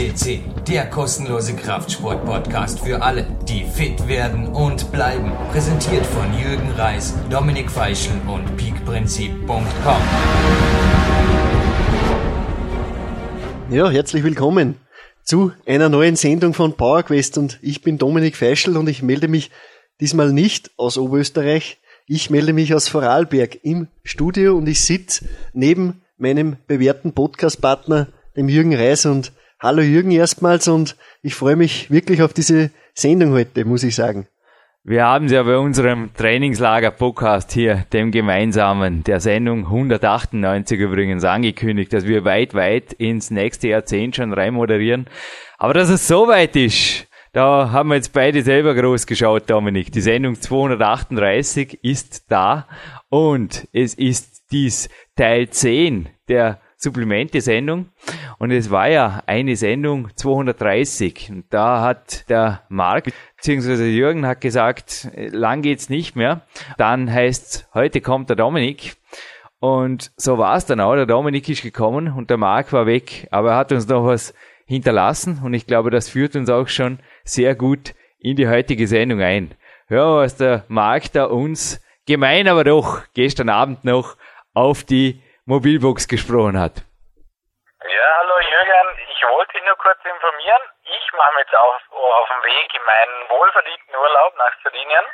[0.00, 5.30] FCC, der kostenlose Kraftsport-Podcast für alle, die fit werden und bleiben.
[5.52, 10.02] Präsentiert von Jürgen Reis, Dominik Feischl und peakprinzip.com.
[13.70, 14.76] Ja, herzlich willkommen
[15.22, 19.50] zu einer neuen Sendung von PowerQuest und ich bin Dominik Feischl und ich melde mich
[20.00, 21.78] diesmal nicht aus Oberösterreich.
[22.06, 28.48] Ich melde mich aus Vorarlberg im Studio und ich sitze neben meinem bewährten Podcast-Partner, dem
[28.48, 29.32] Jürgen Reis und
[29.62, 34.26] Hallo Jürgen erstmals und ich freue mich wirklich auf diese Sendung heute, muss ich sagen.
[34.84, 41.92] Wir haben es ja bei unserem Trainingslager-Podcast hier, dem gemeinsamen, der Sendung 198 übrigens angekündigt,
[41.92, 45.08] dass wir weit, weit ins nächste Jahrzehnt schon rein moderieren.
[45.58, 49.92] Aber dass es so weit ist, da haben wir jetzt beide selber groß geschaut, Dominik.
[49.92, 52.66] Die Sendung 238 ist da
[53.10, 57.90] und es ist dies Teil 10 der Supplemente-Sendung.
[58.38, 61.30] Und es war ja eine Sendung 230.
[61.30, 66.42] Und da hat der Marc beziehungsweise Jürgen hat gesagt, lang geht's nicht mehr.
[66.78, 68.96] Dann heißt heute kommt der Dominik.
[69.60, 70.94] Und so war es dann auch.
[70.94, 73.28] Der Dominik ist gekommen und der Marc war weg.
[73.30, 74.34] Aber er hat uns noch was
[74.64, 75.40] hinterlassen.
[75.44, 79.50] Und ich glaube, das führt uns auch schon sehr gut in die heutige Sendung ein.
[79.90, 84.16] Ja, was der Marc da uns gemein, aber doch gestern Abend noch
[84.54, 86.84] auf die Mobilbox gesprochen hat.
[87.80, 90.62] Ja, hallo Jürgen, ich wollte dich nur kurz informieren.
[90.84, 95.04] Ich mache mich jetzt auf, auf dem Weg in meinen wohlverdienten Urlaub nach Sardinien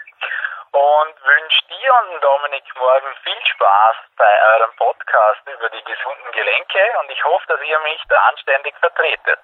[0.73, 6.83] und wünsche dir und Dominik morgen viel Spaß bei eurem Podcast über die gesunden Gelenke
[7.01, 9.41] und ich hoffe, dass ihr mich da anständig vertretet.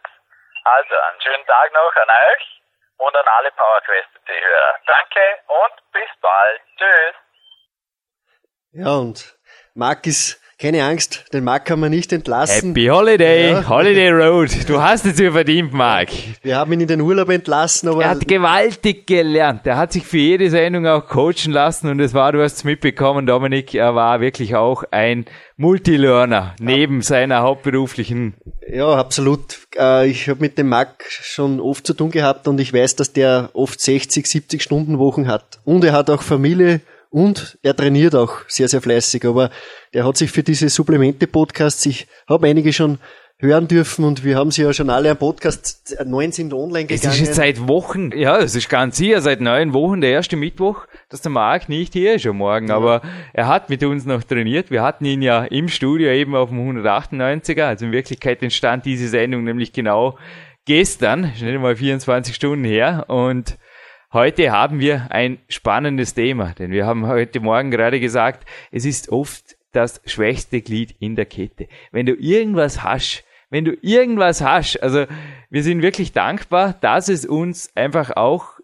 [0.65, 2.63] Also, einen schönen Tag noch an euch
[2.99, 4.75] und an alle PowerQuest-Hörer.
[4.87, 6.61] Danke und bis bald.
[6.77, 7.15] Tschüss.
[8.73, 9.39] Ja, und
[9.75, 12.69] Marc ist keine Angst, den Marc kann man nicht entlassen.
[12.69, 13.69] Happy Holiday, ja.
[13.69, 14.51] Holiday Road.
[14.69, 16.11] Du hast es ja verdient, Marc.
[16.43, 18.05] Wir haben ihn in den Urlaub entlassen, aber.
[18.05, 19.67] Er hat gewaltig gelernt.
[19.67, 22.65] Er hat sich für jede Sendung auch coachen lassen und es war, du hast es
[22.65, 25.25] mitbekommen, Dominik, er war wirklich auch ein
[25.57, 27.03] Multilearner neben ja.
[27.03, 28.35] seiner hauptberuflichen.
[28.73, 29.67] Ja, absolut.
[29.77, 33.13] Äh, ich habe mit dem Marc schon oft zu tun gehabt und ich weiß, dass
[33.13, 35.59] der oft 60, 70 Stunden Wochen hat.
[35.65, 39.27] Und er hat auch Familie und er trainiert auch sehr, sehr fleißig.
[39.27, 39.51] Aber
[39.95, 42.99] der hat sich für diese Supplemente-Podcasts, ich habe einige schon
[43.43, 47.13] hören dürfen und wir haben sie ja schon alle am Podcast, neun sind online gegangen.
[47.13, 50.37] Es ist jetzt seit Wochen, ja, es ist ganz sicher seit neun Wochen der erste
[50.37, 52.77] Mittwoch, dass der Marc nicht hier ist am Morgen, ja.
[52.77, 53.03] aber
[53.33, 54.71] er hat mit uns noch trainiert.
[54.71, 59.09] Wir hatten ihn ja im Studio eben auf dem 198er, also in Wirklichkeit entstand diese
[59.09, 60.17] Sendung nämlich genau
[60.65, 63.59] gestern, schnell mal 24 Stunden her und
[64.15, 69.09] Heute haben wir ein spannendes Thema, denn wir haben heute Morgen gerade gesagt, es ist
[69.09, 71.69] oft das schwächste Glied in der Kette.
[71.91, 75.07] Wenn du irgendwas hast, wenn du irgendwas hast, also
[75.51, 78.61] wir sind wirklich dankbar, dass es uns einfach auch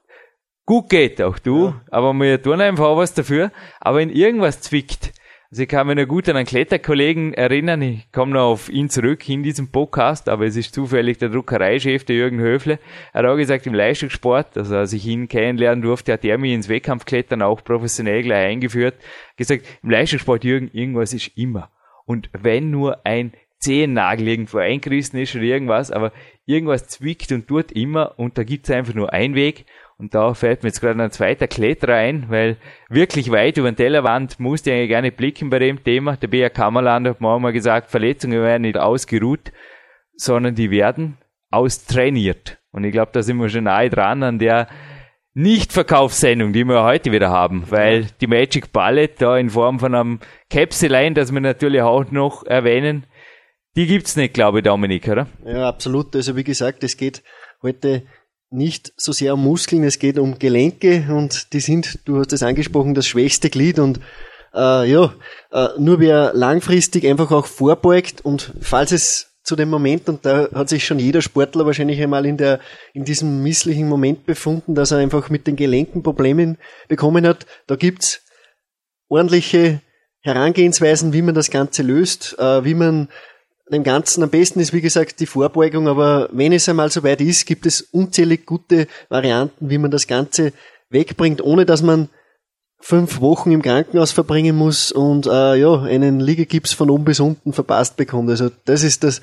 [0.64, 1.80] gut geht, auch du, ja.
[1.90, 5.12] aber wir tun einfach auch was dafür, aber wenn irgendwas zwickt,
[5.50, 8.90] also ich kann mich noch gut an einen Kletterkollegen erinnern, ich komme noch auf ihn
[8.90, 12.78] zurück in diesem Podcast, aber es ist zufällig der Druckereichef, der Jürgen Höfle.
[13.14, 16.52] Er hat auch gesagt, im Leistungssport, also als ich ihn kennenlernen durfte, hat er mich
[16.52, 18.96] ins Wettkampfklettern auch professionell gleich eingeführt,
[19.38, 21.70] gesagt, im Leistungssport, Jürgen, irgendwas ist immer.
[22.04, 26.12] Und wenn nur ein Zehennagel irgendwo eingerissen ist oder irgendwas, aber
[26.44, 29.64] irgendwas zwickt und tut immer und da gibt's einfach nur einen Weg
[29.98, 32.56] und da fällt mir jetzt gerade ein zweiter Kletterer ein, weil
[32.88, 36.16] wirklich weit über den Tellerwand musste ich eigentlich gerne blicken bei dem Thema.
[36.16, 39.52] Der BR Kammerland hat mir mal gesagt, Verletzungen werden nicht ausgeruht,
[40.14, 41.18] sondern die werden
[41.50, 42.58] austrainiert.
[42.70, 44.68] Und ich glaube, da sind wir schon nahe dran an der
[45.34, 50.20] nicht-Verkaufssendung, die wir heute wieder haben, weil die Magic Ballet da in Form von einem
[50.48, 53.04] Capsuline, das wir natürlich auch noch erwähnen,
[53.76, 55.26] die gibt's nicht, glaube ich, Dominik, oder?
[55.44, 56.14] Ja, absolut.
[56.14, 57.22] Also wie gesagt, es geht
[57.62, 58.02] heute
[58.50, 62.42] nicht so sehr um Muskeln, es geht um Gelenke und die sind, du hast es
[62.42, 64.00] angesprochen, das schwächste Glied und
[64.54, 65.14] äh, ja,
[65.52, 70.48] äh, nur wer langfristig einfach auch vorbeugt und falls es zu dem Moment, und da
[70.52, 72.60] hat sich schon jeder Sportler wahrscheinlich einmal in der,
[72.92, 77.76] in diesem misslichen Moment befunden, dass er einfach mit den Gelenken Problemen bekommen hat, da
[77.76, 78.20] gibt's
[79.08, 79.80] ordentliche
[80.20, 83.08] Herangehensweisen, wie man das Ganze löst, äh, wie man
[83.70, 87.20] dem Ganzen am besten ist, wie gesagt, die Vorbeugung, aber wenn es einmal so weit
[87.20, 90.52] ist, gibt es unzählig gute Varianten, wie man das Ganze
[90.90, 92.08] wegbringt, ohne dass man
[92.80, 97.52] fünf Wochen im Krankenhaus verbringen muss und äh, ja, einen Liegegips von oben bis unten
[97.52, 98.30] verpasst bekommt.
[98.30, 99.20] Also das ist das,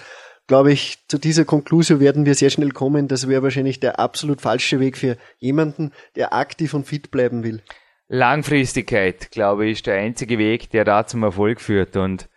[0.48, 3.08] glaube ich, zu dieser Konklusion werden wir sehr schnell kommen.
[3.08, 7.62] Das wäre wahrscheinlich der absolut falsche Weg für jemanden, der aktiv und fit bleiben will.
[8.08, 12.30] Langfristigkeit, glaube ich, ist der einzige Weg, der da zum Erfolg führt und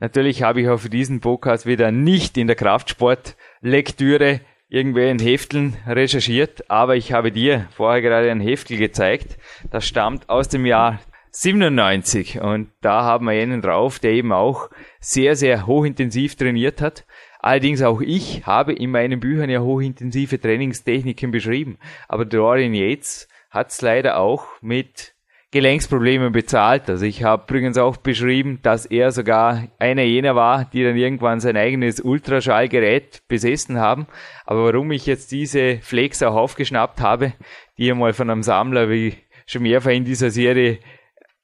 [0.00, 6.70] Natürlich habe ich auch für diesen Podcast wieder nicht in der Kraftsportlektüre irgendwelchen Hefteln recherchiert,
[6.70, 9.36] aber ich habe dir vorher gerade ein Heftel gezeigt.
[9.70, 11.00] Das stammt aus dem Jahr
[11.32, 14.70] 97 und da haben wir einen drauf, der eben auch
[15.00, 17.04] sehr, sehr hochintensiv trainiert hat.
[17.38, 21.78] Allerdings auch ich habe in meinen Büchern ja hochintensive Trainingstechniken beschrieben.
[22.08, 25.14] Aber Dorian Yates hat es leider auch mit
[25.52, 26.88] Gelenksprobleme bezahlt.
[26.88, 31.40] Also ich habe übrigens auch beschrieben, dass er sogar einer jener war, die dann irgendwann
[31.40, 34.06] sein eigenes Ultraschallgerät besessen haben.
[34.44, 37.32] Aber warum ich jetzt diese Flex auch aufgeschnappt habe,
[37.78, 39.14] die ich mal von einem Sammler, wie
[39.46, 40.78] schon mehrfach in dieser Serie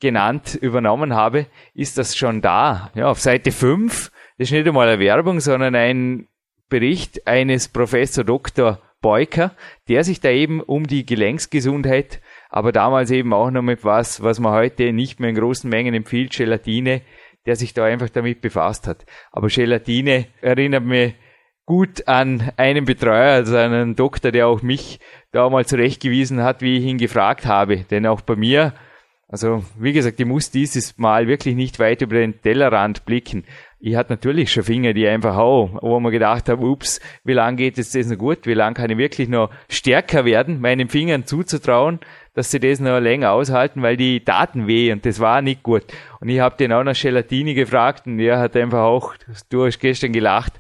[0.00, 2.93] genannt, übernommen habe, ist das schon da.
[2.94, 6.29] Ja, auf Seite 5, das ist nicht einmal eine Werbung, sondern ein
[6.69, 8.81] Bericht eines Professor Dr.
[9.00, 9.55] Beuker,
[9.88, 12.20] der sich da eben um die Gelenksgesundheit
[12.56, 15.93] aber damals eben auch noch mit was, was man heute nicht mehr in großen Mengen
[15.93, 17.03] empfiehlt, Gelatine,
[17.44, 19.05] der sich da einfach damit befasst hat.
[19.31, 21.12] Aber Gelatine erinnert mich
[21.67, 25.00] gut an einen Betreuer, also einen Doktor, der auch mich
[25.32, 27.85] da mal zurechtgewiesen hat, wie ich ihn gefragt habe.
[27.91, 28.73] Denn auch bei mir,
[29.29, 33.44] also wie gesagt, ich muss dieses Mal wirklich nicht weit über den Tellerrand blicken.
[33.81, 37.59] Ich hatte natürlich schon Finger, die einfach auch, wo man gedacht habe, ups, wie lange
[37.59, 38.47] geht es das noch gut?
[38.47, 42.00] Wie lange kann ich wirklich noch stärker werden, meinen Fingern zuzutrauen?
[42.37, 45.85] Dass sie das noch länger aushalten, weil die Daten weh und das war nicht gut.
[46.21, 49.15] Und ich habe den auch nach Gelatini gefragt und er hat einfach auch,
[49.49, 50.53] du hast gestern gelacht,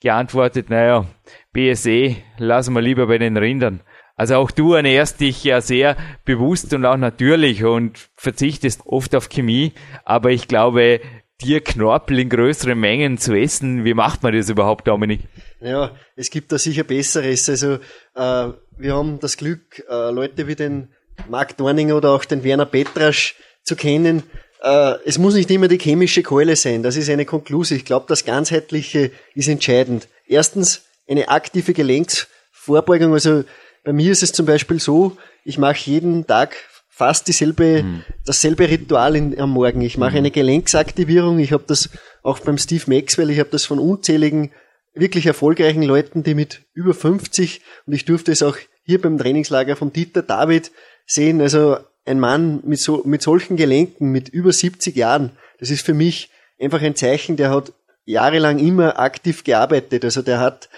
[0.00, 1.06] geantwortet, naja,
[1.52, 3.80] BSE lassen wir lieber bei den Rindern.
[4.16, 9.28] Also auch du ernährst dich ja sehr bewusst und auch natürlich und verzichtest oft auf
[9.28, 9.72] Chemie,
[10.04, 11.00] aber ich glaube,
[11.40, 15.20] dir Knorpel in größeren Mengen zu essen, wie macht man das überhaupt, Dominik?
[15.60, 17.48] Ja, es gibt da sicher Besseres.
[17.48, 17.74] Also
[18.14, 20.88] äh, wir haben das Glück, äh, Leute wie den
[21.28, 24.22] Mark Dorning oder auch den Werner Petrasch zu kennen.
[24.62, 26.82] Äh, es muss nicht immer die chemische Keule sein.
[26.82, 27.76] Das ist eine Konklusion.
[27.78, 30.08] Ich glaube, das Ganzheitliche ist entscheidend.
[30.26, 33.12] Erstens eine aktive Gelenksvorbeugung.
[33.12, 33.44] Also
[33.84, 36.56] bei mir ist es zum Beispiel so, ich mache jeden Tag
[36.88, 38.04] fast dieselbe, mhm.
[38.26, 39.80] dasselbe Ritual in, am Morgen.
[39.80, 40.18] Ich mache mhm.
[40.18, 41.38] eine Gelenksaktivierung.
[41.38, 41.88] Ich habe das
[42.22, 44.50] auch beim Steve Maxwell, ich habe das von unzähligen
[44.94, 48.56] wirklich erfolgreichen Leuten, die mit über 50 und ich durfte es auch
[48.90, 50.72] hier beim Trainingslager von Dieter David
[51.06, 55.86] sehen, also ein Mann mit, so, mit solchen Gelenken, mit über 70 Jahren, das ist
[55.86, 57.72] für mich einfach ein Zeichen, der hat
[58.04, 60.04] jahrelang immer aktiv gearbeitet.
[60.04, 60.68] Also der hat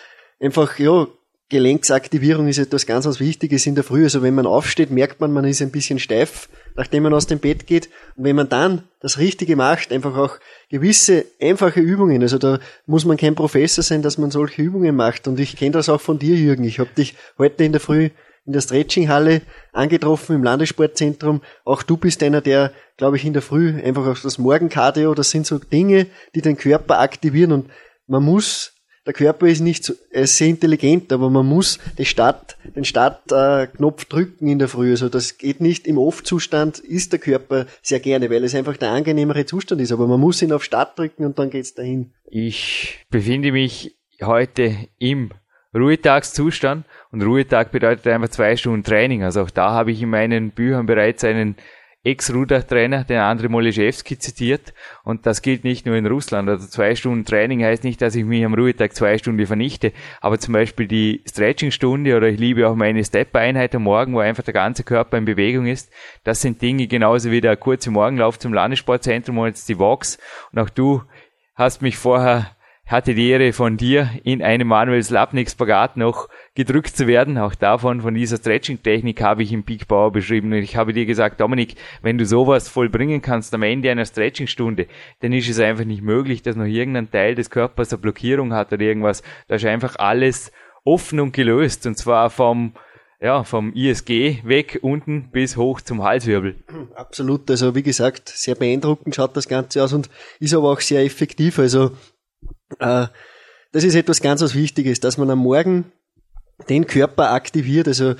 [0.40, 1.06] einfach, ja,
[1.52, 4.04] Gelenksaktivierung ist etwas ganz, ganz Wichtiges in der Früh.
[4.04, 7.38] Also wenn man aufsteht, merkt man, man ist ein bisschen steif, nachdem man aus dem
[7.38, 7.90] Bett geht.
[8.16, 10.38] Und wenn man dann das Richtige macht, einfach auch
[10.70, 12.22] gewisse einfache Übungen.
[12.22, 15.28] Also da muss man kein Professor sein, dass man solche Übungen macht.
[15.28, 16.64] Und ich kenne das auch von dir, Jürgen.
[16.64, 18.08] Ich habe dich heute in der Früh
[18.44, 21.42] in der Stretchinghalle angetroffen im Landessportzentrum.
[21.64, 25.30] Auch du bist einer, der, glaube ich, in der Früh einfach auf das Morgenkardio, das
[25.30, 27.70] sind so Dinge, die den Körper aktivieren und
[28.08, 28.72] man muss,
[29.06, 32.84] der Körper ist nicht so, er ist sehr intelligent, aber man muss den Start, den
[32.84, 34.90] Startknopf drücken in der Früh.
[34.90, 38.90] Also das geht nicht im Off-Zustand, ist der Körper sehr gerne, weil es einfach der
[38.90, 39.92] angenehmere Zustand ist.
[39.92, 42.12] Aber man muss ihn auf Start drücken und dann geht's dahin.
[42.30, 45.30] Ich befinde mich heute im
[45.74, 49.24] Ruhetagszustand und Ruhetag bedeutet einfach zwei Stunden Training.
[49.24, 51.56] Also auch da habe ich in meinen Büchern bereits einen
[52.04, 56.48] Ex-Rudertrainer, den Andrei Moleszewski zitiert und das gilt nicht nur in Russland.
[56.48, 60.40] Also zwei Stunden Training heißt nicht, dass ich mich am Ruhetag zwei Stunden vernichte, aber
[60.40, 64.54] zum Beispiel die Stretchingstunde oder ich liebe auch meine Step-Einheit am Morgen, wo einfach der
[64.54, 65.92] ganze Körper in Bewegung ist.
[66.24, 70.18] Das sind Dinge genauso wie der kurze Morgenlauf zum Landessportzentrum und jetzt die Walks
[70.50, 71.02] und auch du
[71.54, 72.50] hast mich vorher
[72.92, 77.38] hatte die Ehre von dir in einem Manuel Slapnik Spagat noch gedrückt zu werden.
[77.38, 80.52] Auch davon, von dieser Stretching-Technik habe ich im Peak Power beschrieben.
[80.52, 84.86] Und ich habe dir gesagt, Dominik, wenn du sowas vollbringen kannst am Ende einer Stretching-Stunde,
[85.20, 88.72] dann ist es einfach nicht möglich, dass noch irgendein Teil des Körpers eine Blockierung hat
[88.72, 89.22] oder irgendwas.
[89.48, 90.52] Da ist einfach alles
[90.84, 91.86] offen und gelöst.
[91.86, 92.74] Und zwar vom,
[93.22, 96.56] ja, vom ISG weg unten bis hoch zum Halswirbel.
[96.94, 97.50] Absolut.
[97.50, 101.58] Also, wie gesagt, sehr beeindruckend schaut das Ganze aus und ist aber auch sehr effektiv.
[101.58, 101.92] Also,
[102.78, 103.06] äh,
[103.72, 105.92] das ist etwas ganz was Wichtiges, dass man am Morgen
[106.68, 107.88] den Körper aktiviert.
[107.88, 108.14] Also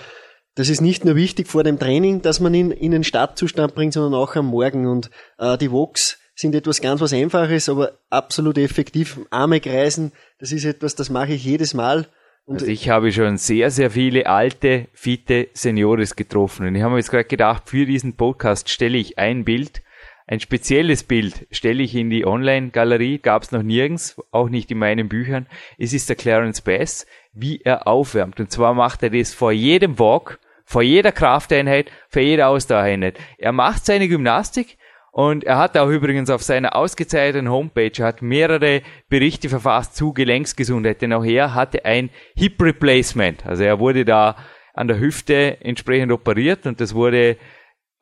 [0.55, 3.93] das ist nicht nur wichtig vor dem Training, dass man ihn in den Startzustand bringt,
[3.93, 4.87] sondern auch am Morgen.
[4.87, 9.21] Und äh, die Vox sind etwas ganz was Einfaches, aber absolut effektiv.
[9.31, 12.07] Arme kreisen, das ist etwas, das mache ich jedes Mal.
[12.45, 16.67] Und also ich habe schon sehr, sehr viele alte, fitte Seniores getroffen.
[16.67, 19.82] Und ich habe mir jetzt gerade gedacht, für diesen Podcast stelle ich ein Bild
[20.27, 24.79] ein spezielles Bild stelle ich in die Online-Galerie, gab es noch nirgends, auch nicht in
[24.79, 25.47] meinen Büchern.
[25.79, 28.39] Es ist der Clarence Bass, wie er aufwärmt.
[28.41, 33.19] Und zwar macht er das vor jedem Walk, vor jeder Krafteinheit, vor jeder Ausdauereinheit.
[33.37, 34.79] Er macht seine Gymnastik
[35.15, 41.03] Und er hat auch übrigens auf seiner ausgezeichneten Homepage hat mehrere Berichte verfasst zu Gelenksgesundheit,
[41.03, 43.45] denn auch er hatte ein Hip Replacement.
[43.45, 44.37] Also er wurde da
[44.73, 47.37] an der Hüfte entsprechend operiert und das wurde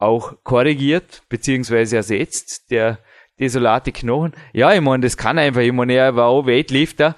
[0.00, 2.98] auch korrigiert beziehungsweise ersetzt, der
[3.38, 4.32] desolate Knochen.
[4.52, 7.16] Ja, ich meine, das kann einfach, ich meine, er war auch Weightlifter.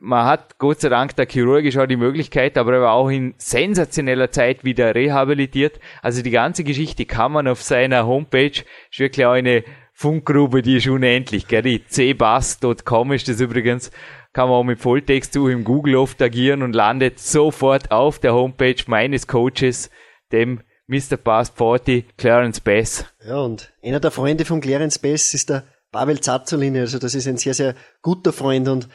[0.00, 3.34] Man hat Gott sei Dank da chirurgisch auch die Möglichkeit, aber er war auch in
[3.36, 5.80] sensationeller Zeit wieder rehabilitiert.
[6.02, 10.76] Also die ganze Geschichte kann man auf seiner Homepage, ist wirklich auch eine Funkgrube, die
[10.76, 11.62] ist unendlich, gell?
[11.62, 13.90] Die cbass.com ist das übrigens,
[14.32, 18.34] kann man auch mit Volltext zu im Google oft agieren und landet sofort auf der
[18.34, 19.90] Homepage meines Coaches,
[20.30, 21.18] dem Mr.
[21.18, 23.04] Past 40, Clarence Bass.
[23.24, 26.80] Ja, und einer der Freunde von Clarence Bass ist der Pavel Zazzolini.
[26.80, 28.88] Also das ist ein sehr, sehr guter Freund und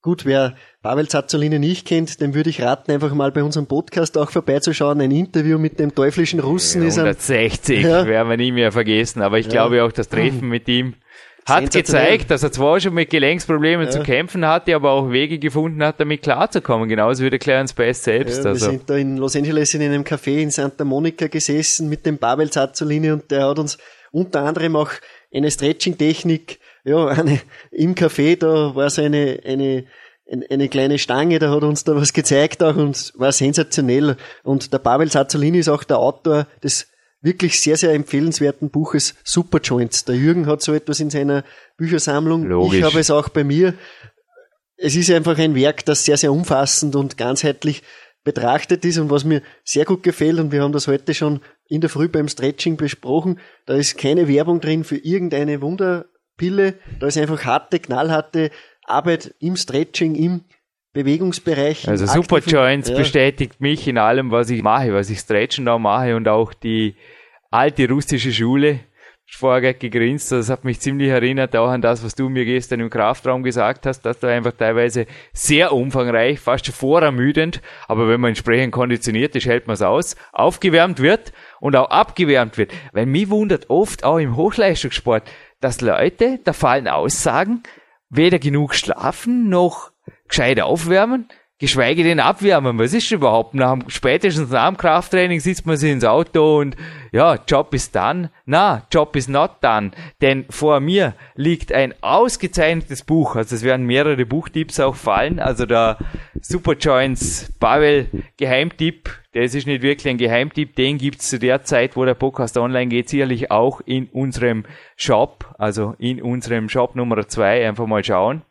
[0.00, 4.16] gut, wer Pavel Zazzolini nicht kennt, dem würde ich raten, einfach mal bei unserem Podcast
[4.16, 5.00] auch vorbeizuschauen.
[5.00, 8.06] Ein Interview mit dem teuflischen Russen ja, ist 160 ja.
[8.06, 9.52] werden wir nie mehr vergessen, aber ich ja.
[9.52, 10.94] glaube auch das Treffen mit ihm
[11.46, 13.90] hat gezeigt, dass er zwar schon mit Gelenksproblemen ja.
[13.90, 16.88] zu kämpfen hatte, aber auch Wege gefunden hat, damit klarzukommen.
[16.88, 18.38] Genauso wie der Clarence Bass selbst.
[18.38, 18.70] Ja, wir also.
[18.70, 22.50] sind da in Los Angeles in einem Café in Santa Monica gesessen mit dem Pavel
[22.50, 23.78] Zazzolini und der hat uns
[24.10, 24.90] unter anderem auch
[25.32, 27.40] eine Stretching-Technik, ja, eine,
[27.72, 29.84] im Café, da war so eine, eine,
[30.48, 34.16] eine kleine Stange, da hat uns da was gezeigt auch und war sensationell.
[34.44, 36.88] Und der Pavel Zazzolini ist auch der Autor des
[37.24, 40.04] wirklich sehr, sehr empfehlenswerten Buches Superjoints.
[40.04, 41.42] Der Jürgen hat so etwas in seiner
[41.76, 42.44] Büchersammlung.
[42.44, 42.78] Logisch.
[42.78, 43.74] Ich habe es auch bei mir.
[44.76, 47.82] Es ist einfach ein Werk, das sehr, sehr umfassend und ganzheitlich
[48.24, 51.80] betrachtet ist und was mir sehr gut gefällt und wir haben das heute schon in
[51.80, 53.38] der Früh beim Stretching besprochen.
[53.66, 56.74] Da ist keine Werbung drin für irgendeine Wunderpille.
[57.00, 58.50] Da ist einfach harte, knallharte
[58.84, 60.44] Arbeit im Stretching, im
[60.94, 61.88] Bewegungsbereich.
[61.88, 62.96] Also Superjoints ja.
[62.96, 66.94] bestätigt mich in allem, was ich mache, was ich Stretchen da mache und auch die
[67.54, 68.80] alte russische Schule.
[69.26, 72.90] Vorher gegrinst, das hat mich ziemlich erinnert auch an das, was du mir gestern im
[72.90, 78.30] Kraftraum gesagt hast, dass da einfach teilweise sehr umfangreich, fast schon vorermüdend, aber wenn man
[78.30, 82.72] entsprechend konditioniert ist, hält man es aus, aufgewärmt wird und auch abgewärmt wird.
[82.92, 85.22] Weil mich wundert oft auch im Hochleistungssport,
[85.60, 87.62] dass Leute, da fallen Aussagen,
[88.10, 89.90] weder genug schlafen noch
[90.28, 92.78] gescheit aufwärmen, geschweige denn abwärmen.
[92.78, 93.54] Was ist überhaupt?
[93.54, 96.76] Nach, spätestens nach dem Krafttraining sitzt man sich ins Auto und
[97.12, 98.30] ja, Job ist done.
[98.44, 99.92] Na, Job is not done.
[100.20, 103.36] Denn vor mir liegt ein ausgezeichnetes Buch.
[103.36, 105.38] Also es werden mehrere Buchtipps auch fallen.
[105.38, 105.98] Also der
[106.40, 112.04] Superjoints Pavel Geheimtipp, das ist nicht wirklich ein Geheimtipp, den gibt's zu der Zeit, wo
[112.04, 114.64] der Podcast online geht, sicherlich auch in unserem
[114.96, 118.42] Shop, also in unserem Shop Nummer zwei einfach mal schauen.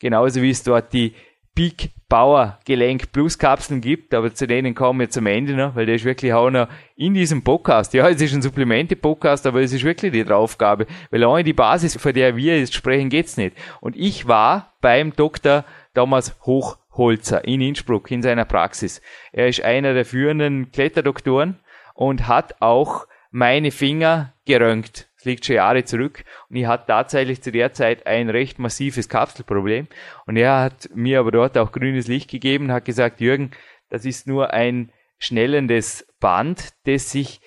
[0.00, 1.14] Genauso wie es dort die
[1.58, 5.86] Peak Power Gelenk Plus Kapseln gibt, aber zu denen kommen wir zum Ende noch, weil
[5.86, 7.92] der ist wirklich auch noch in diesem Podcast.
[7.94, 11.96] Ja, es ist ein Supplemente-Podcast, aber es ist wirklich die Aufgabe, weil ohne die Basis,
[11.96, 13.56] von der wir jetzt sprechen, geht's nicht.
[13.80, 15.64] Und ich war beim Dr.
[15.94, 19.02] Thomas Hochholzer in Innsbruck in seiner Praxis.
[19.32, 21.58] Er ist einer der führenden Kletterdoktoren
[21.94, 26.24] und hat auch meine Finger geröntgt das liegt schon Jahre zurück.
[26.48, 29.88] Und ich hatte tatsächlich zu der Zeit ein recht massives Kapselproblem.
[30.26, 33.50] Und er hat mir aber dort auch grünes Licht gegeben und hat gesagt, Jürgen,
[33.90, 37.40] das ist nur ein schnellendes Band, das sich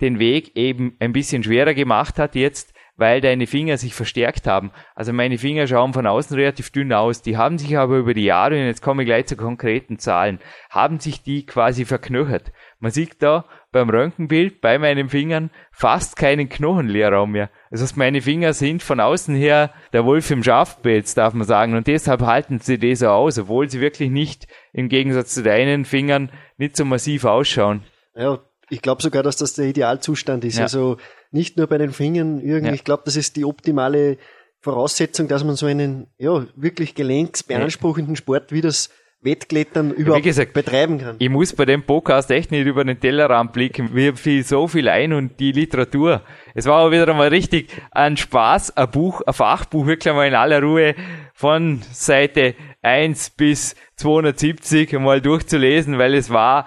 [0.00, 4.70] den Weg eben ein bisschen schwerer gemacht hat jetzt, weil deine Finger sich verstärkt haben.
[4.94, 7.20] Also meine Finger schauen von außen relativ dünn aus.
[7.20, 10.38] Die haben sich aber über die Jahre, und jetzt komme ich gleich zu konkreten Zahlen,
[10.70, 12.52] haben sich die quasi verknöchert.
[12.78, 17.50] Man sieht da beim Röntgenbild bei meinen Fingern fast keinen Knochenleerraum mehr.
[17.70, 21.76] Also meine Finger sind von außen her der Wolf im Schafpelz, darf man sagen.
[21.76, 25.84] Und deshalb halten sie das so aus, obwohl sie wirklich nicht, im Gegensatz zu deinen
[25.84, 27.82] Fingern, nicht so massiv ausschauen.
[28.14, 30.58] Ja, ich glaube sogar, dass das der Idealzustand ist.
[30.58, 30.64] Ja.
[30.64, 30.96] Also
[31.30, 32.68] nicht nur bei den Fingern irgendwie.
[32.68, 32.74] Ja.
[32.74, 34.18] Ich glaube, das ist die optimale
[34.60, 38.90] Voraussetzung, dass man so einen ja wirklich gelenksbeanspruchenden Sport wie das
[39.22, 41.16] Wettklettern überhaupt gesagt, betreiben kann.
[41.18, 43.92] Ich muss bei dem Podcast echt nicht über den Tellerrand blicken.
[43.92, 46.22] Mir fiel so viel ein und die Literatur.
[46.54, 50.34] Es war aber wieder einmal richtig ein Spaß, ein Buch, ein Fachbuch, wirklich mal in
[50.34, 50.94] aller Ruhe
[51.34, 56.66] von Seite 1 bis 270 mal durchzulesen, weil es war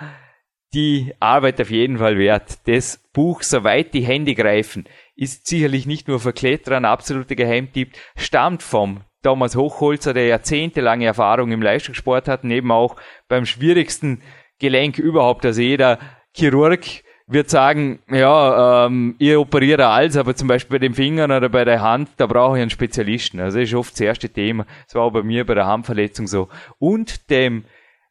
[0.74, 2.60] die Arbeit auf jeden Fall wert.
[2.68, 7.94] Das Buch, soweit die Hände greifen, ist sicherlich nicht nur für Kletterer ein absoluter Geheimtipp,
[8.16, 12.96] stammt vom Thomas Hochholzer, der jahrzehntelange Erfahrung im Leistungssport hat, neben auch
[13.28, 14.22] beim schwierigsten
[14.60, 15.46] Gelenk überhaupt.
[15.46, 15.98] Also jeder
[16.36, 16.82] Chirurg
[17.26, 21.64] wird sagen, ja, ähm, ihr operiert alles, aber zum Beispiel bei den Fingern oder bei
[21.64, 23.40] der Hand, da brauche ich einen Spezialisten.
[23.40, 24.66] Also das ist oft das erste Thema.
[24.86, 26.50] Das war auch bei mir bei der Handverletzung so.
[26.80, 27.64] Und dem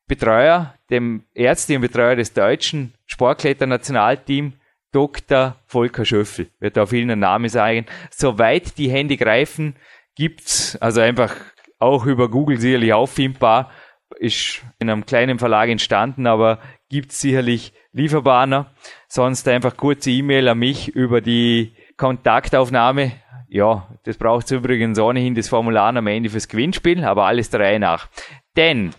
[0.06, 4.54] Betreuer, dem ärztlichen Betreuer des deutschen Sportkletter-Nationalteams,
[4.92, 5.56] Dr.
[5.66, 7.86] Volker Schöffel, wird auf vielen Namen sagen.
[8.10, 9.74] Soweit die Hände greifen,
[10.14, 11.34] gibt's, also einfach
[11.78, 13.70] auch über Google sicherlich auffindbar,
[14.18, 18.72] ist in einem kleinen Verlag entstanden, aber gibt's sicherlich Lieferbaner.
[19.08, 23.12] Sonst einfach kurze E-Mail an mich über die Kontaktaufnahme.
[23.48, 27.80] Ja, das braucht übrigens ohnehin das Formular am Ende fürs Gewinnspiel, aber alles der Reihe
[27.80, 28.08] nach.
[28.56, 28.90] Denn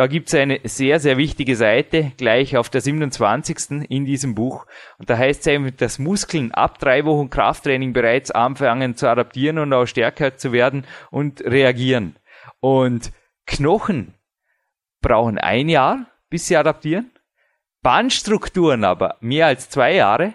[0.00, 3.86] da gibt's eine sehr, sehr wichtige Seite, gleich auf der 27.
[3.90, 4.64] in diesem Buch.
[4.96, 9.58] Und da heißt es eben, dass Muskeln ab drei Wochen Krafttraining bereits anfangen zu adaptieren
[9.58, 12.16] und auch stärker zu werden und reagieren.
[12.60, 13.12] Und
[13.44, 14.14] Knochen
[15.02, 17.10] brauchen ein Jahr, bis sie adaptieren.
[17.82, 20.32] Bandstrukturen aber mehr als zwei Jahre.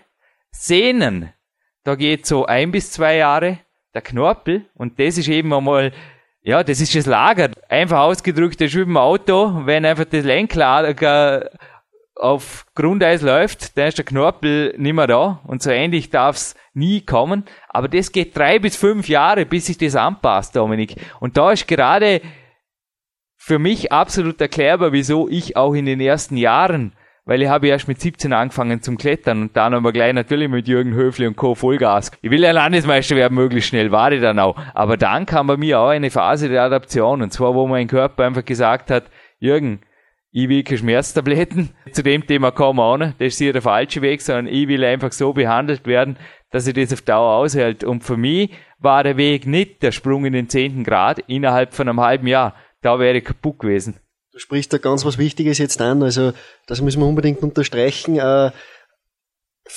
[0.52, 1.34] Sehnen,
[1.84, 3.62] da geht so ein bis zwei Jahre.
[3.96, 5.92] Der Knorpel, und das ist eben einmal
[6.46, 7.50] ja, das ist das Lager.
[7.70, 9.66] Einfach ausgedrückt, das ist wie im Auto.
[9.66, 11.50] Wenn einfach das Lenklager
[12.16, 15.42] auf Grundeis läuft, dann ist der Knorpel nicht mehr da.
[15.48, 17.46] Und so ähnlich darf es nie kommen.
[17.68, 20.96] Aber das geht drei bis fünf Jahre, bis sich das anpasst, Dominik.
[21.20, 22.22] Und da ist gerade
[23.36, 26.94] für mich absolut erklärbar, wieso ich auch in den ersten Jahren
[27.26, 30.68] weil ich habe erst mit 17 angefangen zum Klettern und dann aber gleich natürlich mit
[30.68, 31.56] Jürgen Höfli und Co.
[31.56, 32.12] Vollgas.
[32.22, 34.56] Ich will ja Landesmeister werden, möglichst schnell, war ich dann auch.
[34.74, 38.26] Aber dann kam bei mir auch eine Phase der Adaption und zwar, wo mein Körper
[38.26, 39.06] einfach gesagt hat,
[39.40, 39.80] Jürgen,
[40.32, 41.70] ich will keine Schmerztabletten.
[41.92, 43.14] Zu dem Thema kommen wir auch noch.
[43.18, 46.18] Das ist hier der falsche Weg, sondern ich will einfach so behandelt werden,
[46.52, 47.84] dass ich das auf Dauer aushält.
[47.84, 51.88] Und für mich war der Weg nicht der Sprung in den zehnten Grad innerhalb von
[51.88, 52.54] einem halben Jahr.
[52.82, 53.96] Da wäre ich kaputt gewesen.
[54.36, 56.34] Du sprichst da ganz was Wichtiges jetzt an, also
[56.68, 58.20] das müssen wir unbedingt unterstreichen.
[58.20, 58.52] Äh,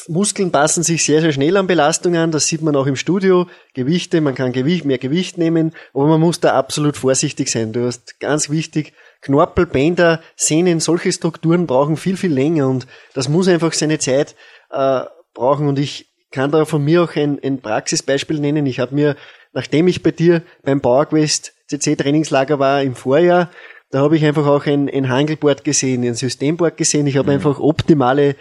[0.09, 3.47] Muskeln passen sich sehr, sehr schnell an Belastung an, das sieht man auch im Studio.
[3.75, 7.73] Gewichte, man kann Gewicht, mehr Gewicht nehmen, aber man muss da absolut vorsichtig sein.
[7.73, 13.29] Du hast ganz wichtig, Knorpel, Bänder, Sehnen, solche Strukturen brauchen viel, viel länger und das
[13.29, 14.35] muss einfach seine Zeit
[14.73, 15.03] äh,
[15.35, 18.67] brauchen und ich kann da von mir auch ein, ein Praxisbeispiel nennen.
[18.67, 19.15] Ich habe mir,
[19.53, 23.51] nachdem ich bei dir beim PowerQuest CC Trainingslager war im Vorjahr,
[23.91, 27.07] da habe ich einfach auch ein, ein Hangelboard gesehen, ein Systemboard gesehen.
[27.07, 27.35] Ich habe mhm.
[27.35, 28.37] einfach optimale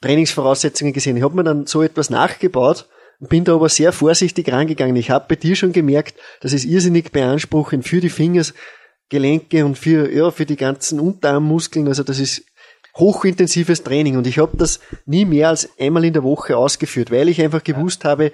[0.00, 1.16] Trainingsvoraussetzungen gesehen.
[1.16, 2.88] Ich habe mir dann so etwas nachgebaut
[3.20, 4.96] und bin da aber sehr vorsichtig rangegangen.
[4.96, 10.12] Ich habe bei dir schon gemerkt, dass es irrsinnig beanspruchend für die Fingersgelenke und für,
[10.12, 11.88] ja, für die ganzen Unterarmmuskeln.
[11.88, 12.44] Also das ist
[12.96, 17.28] hochintensives Training und ich habe das nie mehr als einmal in der Woche ausgeführt, weil
[17.28, 18.32] ich einfach gewusst habe,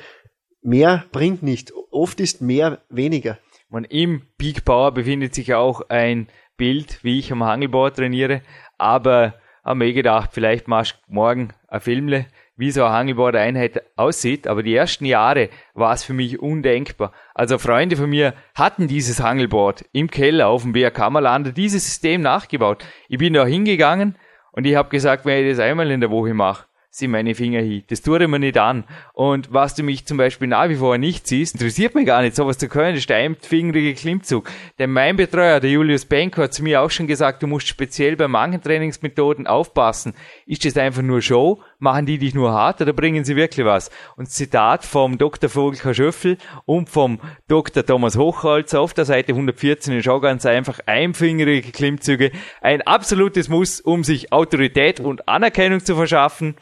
[0.62, 1.72] mehr bringt nicht.
[1.90, 3.38] Oft ist mehr weniger.
[3.68, 8.42] Und im Peak Power befindet sich auch ein Bild, wie ich am Hangelboard trainiere.
[8.78, 14.46] Aber haben wir gedacht, vielleicht machst du morgen ein Filmle, wie so eine Hangelboard-Einheit aussieht.
[14.46, 17.12] Aber die ersten Jahre war es für mich undenkbar.
[17.34, 22.20] Also Freunde von mir hatten dieses Hangelboard im Keller auf dem BRK Kammerlander, dieses System
[22.20, 22.84] nachgebaut.
[23.08, 24.16] Ich bin da hingegangen
[24.52, 27.60] und ich habe gesagt, wenn ich das einmal in der Woche mache, sind meine Finger
[27.60, 27.82] hin.
[27.88, 28.84] Das tue ich mir nicht an.
[29.14, 32.36] Und was du mich zum Beispiel nach wie vor nicht siehst, interessiert mich gar nicht,
[32.36, 34.48] sowas zu können, ist der einfingerige Klimmzug.
[34.78, 38.14] Denn mein Betreuer, der Julius Benko, hat zu mir auch schon gesagt, du musst speziell
[38.14, 40.14] bei manchen Trainingsmethoden aufpassen.
[40.46, 41.60] Ist das einfach nur Show?
[41.80, 43.90] Machen die dich nur hart oder bringen sie wirklich was?
[44.16, 45.50] Und Zitat vom Dr.
[45.50, 47.84] Volker Schöffel und vom Dr.
[47.84, 52.30] Thomas Hochholzer auf der Seite 114 ist auch ganz einfach einfingerige Klimmzüge.
[52.60, 56.54] Ein absolutes Muss, um sich Autorität und Anerkennung zu verschaffen.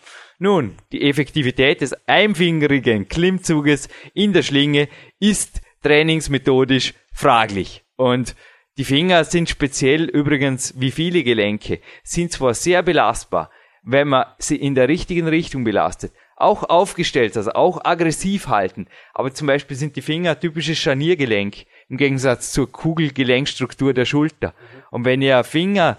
[0.42, 4.88] Nun, die Effektivität des einfingerigen Klimmzuges in der Schlinge
[5.20, 7.84] ist trainingsmethodisch fraglich.
[7.94, 8.34] Und
[8.76, 13.52] die Finger sind speziell übrigens wie viele Gelenke, sind zwar sehr belastbar,
[13.84, 18.88] wenn man sie in der richtigen Richtung belastet, auch aufgestellt, also auch aggressiv halten.
[19.14, 24.54] Aber zum Beispiel sind die Finger typisches Scharniergelenk im Gegensatz zur Kugelgelenkstruktur der Schulter.
[24.90, 25.98] Und wenn ihr Finger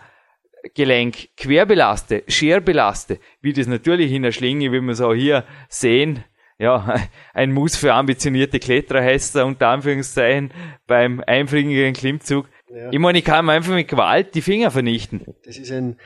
[0.76, 5.14] Gelenk quer belaste, scher belaste, wie das natürlich in der Schlinge, wie wir es auch
[5.14, 6.24] hier sehen,
[6.58, 6.96] ja,
[7.34, 10.52] ein Muss für ambitionierte Kletterer heißt er unter Anführungszeichen
[10.88, 12.48] beim einfriedigen Klimmzug.
[12.74, 12.90] Ja.
[12.92, 15.26] Ich meine, ich kann einfach mit Gewalt die Finger vernichten.
[15.46, 15.98] Das ist ein,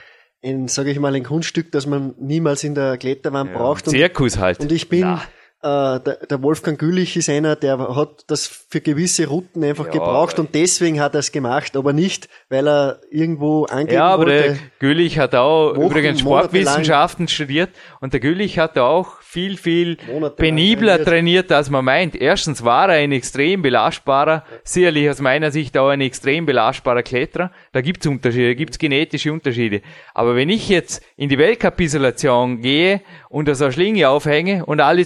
[0.44, 3.90] ein sage ich mal, ein Kunststück, das man niemals in der Kletterwand ja, braucht.
[3.90, 4.60] Zirkus halt.
[4.60, 5.22] Und ich bin, Na.
[5.68, 9.92] Äh, der, der Wolfgang Gülich ist einer, der hat das für gewisse Routen einfach ja,
[9.92, 14.28] gebraucht und deswegen hat er es gemacht, aber nicht, weil er irgendwo angeben Ja, aber
[14.28, 14.44] wollte.
[14.44, 19.98] der Gülich hat auch Wochen, übrigens Sportwissenschaften studiert und der Gülich hat auch viel, viel
[20.38, 21.08] penibler trainiert.
[21.08, 21.52] trainiert.
[21.52, 22.16] als man meint.
[22.16, 27.52] Erstens war er ein extrem belastbarer, sicherlich aus meiner Sicht auch ein extrem belastbarer Kletterer.
[27.74, 29.82] Da gibt's Unterschiede, da gibt's genetische Unterschiede.
[30.14, 35.06] Aber wenn ich jetzt in die Weltcup-Isolation gehe und so eine Schlinge aufhänge und alle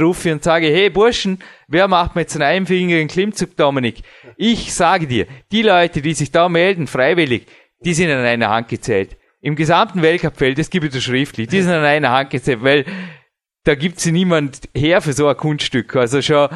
[0.00, 4.02] zusammenrufe und sage, hey Burschen, wer macht mir jetzt einen einfingerigen Klimmzug, Dominik?
[4.36, 7.46] Ich sage dir, die Leute, die sich da melden, freiwillig,
[7.84, 9.16] die sind an einer Hand gezählt.
[9.40, 12.84] Im gesamten Weltcupfeld, das gibt es schriftlich, die sind an einer Hand gezählt, weil
[13.64, 15.96] da gibt sie niemand her für so ein Kunststück.
[15.96, 16.48] Also schon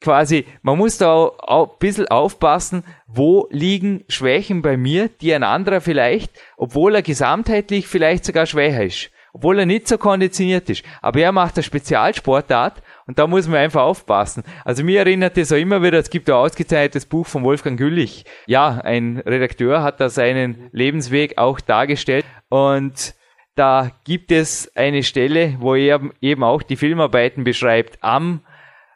[0.00, 5.34] quasi, man muss da auch, auch ein bisschen aufpassen, wo liegen Schwächen bei mir, die
[5.34, 10.68] ein anderer vielleicht, obwohl er gesamtheitlich vielleicht sogar schwächer ist, obwohl er nicht so konditioniert
[10.70, 10.84] ist.
[11.02, 14.42] Aber er macht eine Spezialsportart und da muss man einfach aufpassen.
[14.64, 18.24] Also mir erinnert es auch immer wieder, es gibt ein ausgezeichnetes Buch von Wolfgang Güllich.
[18.46, 23.14] Ja, ein Redakteur hat da seinen Lebensweg auch dargestellt und
[23.54, 28.40] da gibt es eine Stelle, wo er eben auch die Filmarbeiten beschreibt am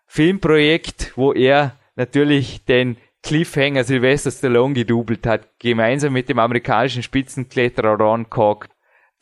[0.06, 7.96] Filmprojekt, wo er natürlich den Cliffhanger Sylvester Stallone gedoubelt hat, gemeinsam mit dem amerikanischen Spitzenkletterer
[7.96, 8.66] Ron Koch.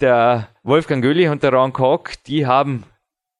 [0.00, 2.84] Der Wolfgang Güllich und der Ron Koch, die haben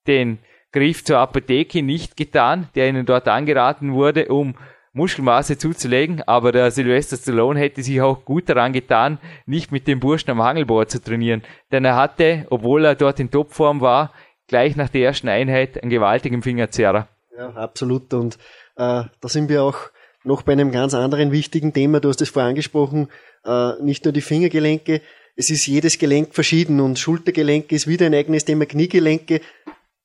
[0.07, 0.39] den
[0.73, 4.55] Griff zur Apotheke nicht getan, der ihnen dort angeraten wurde, um
[4.93, 10.01] Muskelmasse zuzulegen, aber der Sylvester Stallone hätte sich auch gut daran getan, nicht mit dem
[10.01, 11.43] Burschen am Hangelbohr zu trainieren,
[11.73, 14.13] denn er hatte, obwohl er dort in Topform war,
[14.47, 17.09] gleich nach der ersten Einheit einen gewaltigen Fingerzerrer.
[17.39, 18.13] Ja, absolut.
[18.13, 18.35] Und
[18.77, 19.79] äh, da sind wir auch
[20.25, 22.01] noch bei einem ganz anderen wichtigen Thema.
[22.01, 23.09] Du hast es vorher angesprochen,
[23.45, 25.01] äh, nicht nur die Fingergelenke,
[25.37, 29.41] es ist jedes Gelenk verschieden und Schultergelenke ist wieder ein eigenes Thema, Kniegelenke.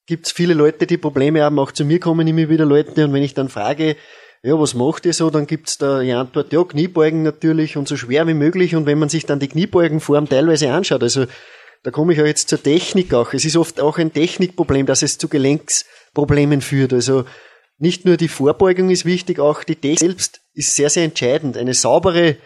[0.06, 3.14] Gibt es viele Leute, die Probleme haben, auch zu mir kommen immer wieder Leute und
[3.14, 3.96] wenn ich dann frage,
[4.44, 7.98] ja, was macht ihr so, dann gibt's da die Antwort, ja, Kniebeugen natürlich und so
[7.98, 11.26] schwer wie möglich und wenn man sich dann die Kniebeugenform teilweise anschaut, also
[11.82, 13.34] da komme ich auch jetzt zur Technik auch.
[13.34, 16.94] Es ist oft auch ein Technikproblem, dass es zu Gelenksproblemen führt.
[16.94, 17.26] Also
[17.78, 21.58] nicht nur die Vorbeugung ist wichtig, auch die Technik selbst ist sehr, sehr entscheidend.
[21.58, 22.38] Eine saubere,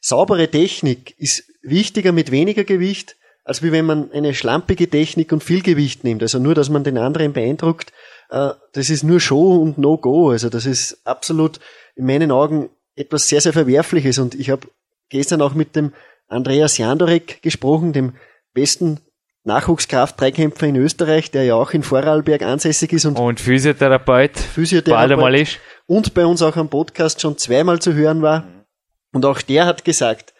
[0.00, 5.42] saubere Technik ist wichtiger mit weniger Gewicht, als wie wenn man eine schlampige Technik und
[5.42, 6.22] viel Gewicht nimmt.
[6.22, 7.92] Also nur, dass man den anderen beeindruckt,
[8.30, 10.30] äh, das ist nur Show und No-Go.
[10.30, 11.60] Also das ist absolut
[11.94, 14.18] in meinen Augen etwas sehr, sehr Verwerfliches.
[14.18, 14.68] Und ich habe
[15.08, 15.92] gestern auch mit dem
[16.28, 18.14] Andreas Jandorek gesprochen, dem
[18.54, 19.00] besten
[19.44, 26.14] Nachwuchskraft-Dreikämpfer in Österreich, der ja auch in Vorarlberg ansässig ist und, und Physiotherapeut, Physiotherapeut und
[26.14, 28.44] bei uns auch am Podcast schon zweimal zu hören war.
[29.12, 30.33] Und auch der hat gesagt,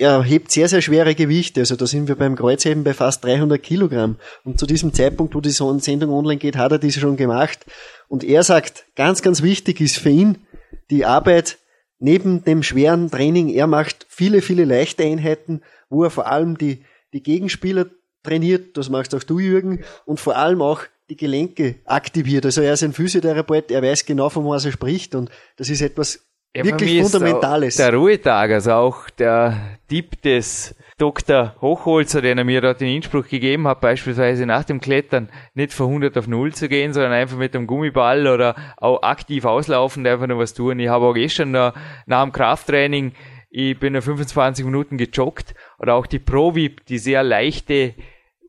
[0.00, 1.60] er hebt sehr, sehr schwere Gewichte.
[1.60, 4.16] Also da sind wir beim Kreuzheben bei fast 300 Kilogramm.
[4.44, 7.66] Und zu diesem Zeitpunkt, wo die Sendung online geht, hat er diese schon gemacht.
[8.08, 10.38] Und er sagt, ganz, ganz wichtig ist für ihn
[10.90, 11.58] die Arbeit
[11.98, 13.50] neben dem schweren Training.
[13.50, 15.60] Er macht viele, viele leichte Einheiten,
[15.90, 16.82] wo er vor allem die
[17.12, 17.86] die Gegenspieler
[18.22, 22.44] trainiert, das machst auch du, Jürgen, und vor allem auch die Gelenke aktiviert.
[22.44, 25.80] Also er ist ein Physiotherapeut, er weiß genau, von was er spricht und das ist
[25.80, 27.76] etwas ja, wirklich Fundamentales.
[27.76, 31.54] der Ruhetag, also auch der Tipp des Dr.
[31.60, 35.86] Hochholzer, den er mir dort in Innsbruck gegeben hat, beispielsweise nach dem Klettern nicht von
[35.86, 40.26] 100 auf 0 zu gehen, sondern einfach mit dem Gummiball oder auch aktiv auslaufen, einfach
[40.26, 40.78] nur was tun.
[40.78, 41.74] Ich habe auch gestern nach,
[42.06, 43.12] nach dem Krafttraining
[43.52, 47.94] ich bin nur 25 Minuten gejoggt oder auch die ProVip, die sehr leichte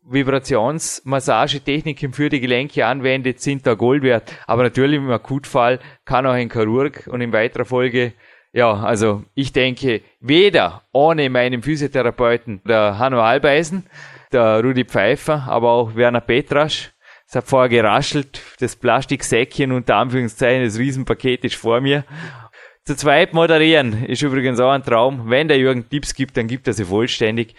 [0.04, 4.34] Vibrationsmassagetechniken für die Gelenke anwendet, sind da Gold wert.
[4.48, 8.14] Aber natürlich im Akutfall kann auch ein Chirurg und in weiterer Folge
[8.54, 13.86] ja, also ich denke, weder ohne meinen Physiotherapeuten, der Hanno Albeisen,
[14.34, 16.92] der Rudi Pfeiffer, aber auch Werner Petrasch,
[17.28, 22.04] es hat vorher geraschelt, das Plastiksäckchen unter Anführungszeichen, das Riesenpaket ist vor mir
[22.84, 25.30] zu zweit moderieren ist übrigens auch ein Traum.
[25.30, 27.56] Wenn der Jürgen Tipps gibt, dann gibt er sie vollständig.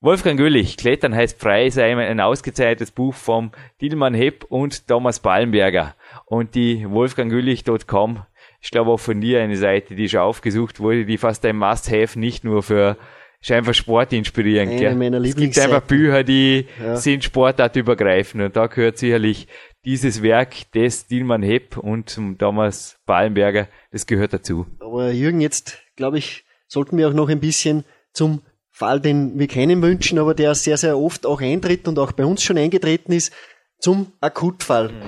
[0.00, 5.94] Wolfgang Güllich, Klettern heißt frei, ist ein ausgezeichnetes Buch vom Dilman Hepp und Thomas Ballenberger.
[6.26, 8.22] Und die wolfganggüllich.com,
[8.60, 12.18] ich glaube auch von dir eine Seite, die schon aufgesucht wurde, die fast ein Must-Have,
[12.18, 12.98] nicht nur für,
[13.40, 14.68] ist einfach Sport inspirieren.
[14.68, 16.96] Eine meiner Es gibt einfach Bücher, die ja.
[16.96, 19.48] sind sportartübergreifend und da gehört sicherlich
[19.86, 24.66] dieses Werk des Dilman Hepp und zum Thomas Ballenberger, das gehört dazu.
[24.78, 28.42] Aber Jürgen, jetzt glaube ich, sollten wir auch noch ein bisschen zum
[28.76, 32.26] Fall, den wir kennen wünschen, aber der sehr, sehr oft auch eintritt und auch bei
[32.26, 33.32] uns schon eingetreten ist,
[33.78, 34.90] zum Akutfall.
[34.90, 35.02] Mhm.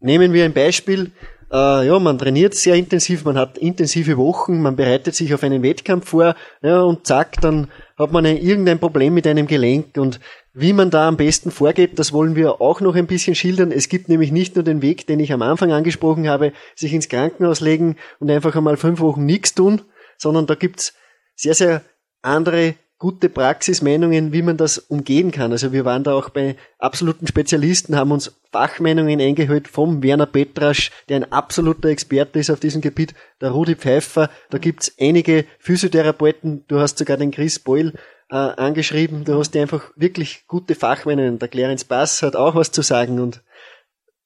[0.00, 1.10] Nehmen wir ein Beispiel.
[1.52, 5.62] Äh, ja, man trainiert sehr intensiv, man hat intensive Wochen, man bereitet sich auf einen
[5.62, 10.18] Wettkampf vor, ja, und zack, dann hat man ein, irgendein Problem mit einem Gelenk und
[10.54, 13.70] wie man da am besten vorgeht, das wollen wir auch noch ein bisschen schildern.
[13.70, 17.10] Es gibt nämlich nicht nur den Weg, den ich am Anfang angesprochen habe, sich ins
[17.10, 19.82] Krankenhaus legen und einfach einmal fünf Wochen nichts tun,
[20.16, 20.94] sondern da gibt's
[21.36, 21.82] sehr, sehr
[22.22, 25.50] andere gute Praxismeinungen, wie man das umgehen kann.
[25.50, 30.92] Also wir waren da auch bei absoluten Spezialisten, haben uns Fachmeinungen eingeholt vom Werner Petrasch,
[31.08, 36.64] der ein absoluter Experte ist auf diesem Gebiet, der Rudi Pfeiffer, da gibt's einige Physiotherapeuten,
[36.68, 37.94] du hast sogar den Chris Boyle
[38.30, 39.24] äh, angeschrieben.
[39.24, 41.30] Du hast dir einfach wirklich gute Fachmänner.
[41.32, 43.42] Der Clarence Bass hat auch was zu sagen und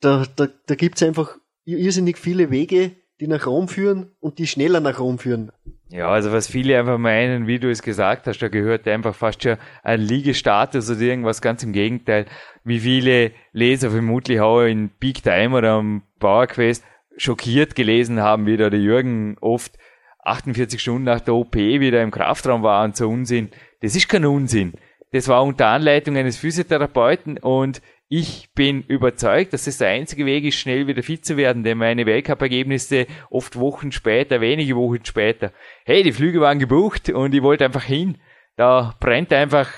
[0.01, 2.91] da, da, da gibt's einfach irrsinnig viele Wege,
[3.25, 5.51] die nach Rom führen und die schneller nach Rom führen.
[5.89, 9.43] Ja, also was viele einfach meinen, wie du es gesagt hast, da gehört einfach fast
[9.43, 12.27] schon ein Liegestatus oder irgendwas ganz im Gegenteil.
[12.65, 16.85] Wie viele Leser vermutlich auch in Big Time oder am Power Quest
[17.17, 19.79] schockiert gelesen haben, wie da der Jürgen oft
[20.25, 23.51] 48 Stunden nach der OP wieder im Kraftraum war und so Unsinn.
[23.81, 24.75] Das ist kein Unsinn.
[25.13, 27.81] Das war unter Anleitung eines Physiotherapeuten und
[28.17, 31.79] ich bin überzeugt, dass das der einzige Weg ist, schnell wieder fit zu werden, denn
[31.79, 35.53] meine Weltcup-Ergebnisse oft Wochen später, wenige Wochen später,
[35.85, 38.19] hey, die Flüge waren gebucht und ich wollte einfach hin.
[38.55, 39.69] Da brennt einfach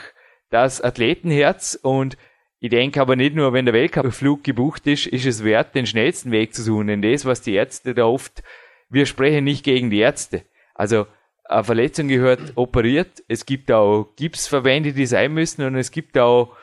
[0.50, 2.18] das Athletenherz und
[2.58, 6.30] ich denke aber nicht nur, wenn der Weltcup-Flug gebucht ist, ist es wert, den schnellsten
[6.30, 6.88] Weg zu suchen.
[6.88, 8.42] Denn das, was die Ärzte da oft,
[8.90, 10.42] wir sprechen nicht gegen die Ärzte.
[10.74, 11.06] Also,
[11.46, 13.22] eine Verletzung gehört operiert.
[13.28, 16.54] Es gibt auch Gipsverbände, die sein müssen und es gibt auch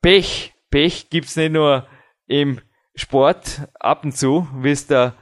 [0.00, 0.54] Pech.
[0.72, 1.86] Pech gibt's nicht nur
[2.26, 2.58] im
[2.96, 5.14] Sport ab und zu, wie es der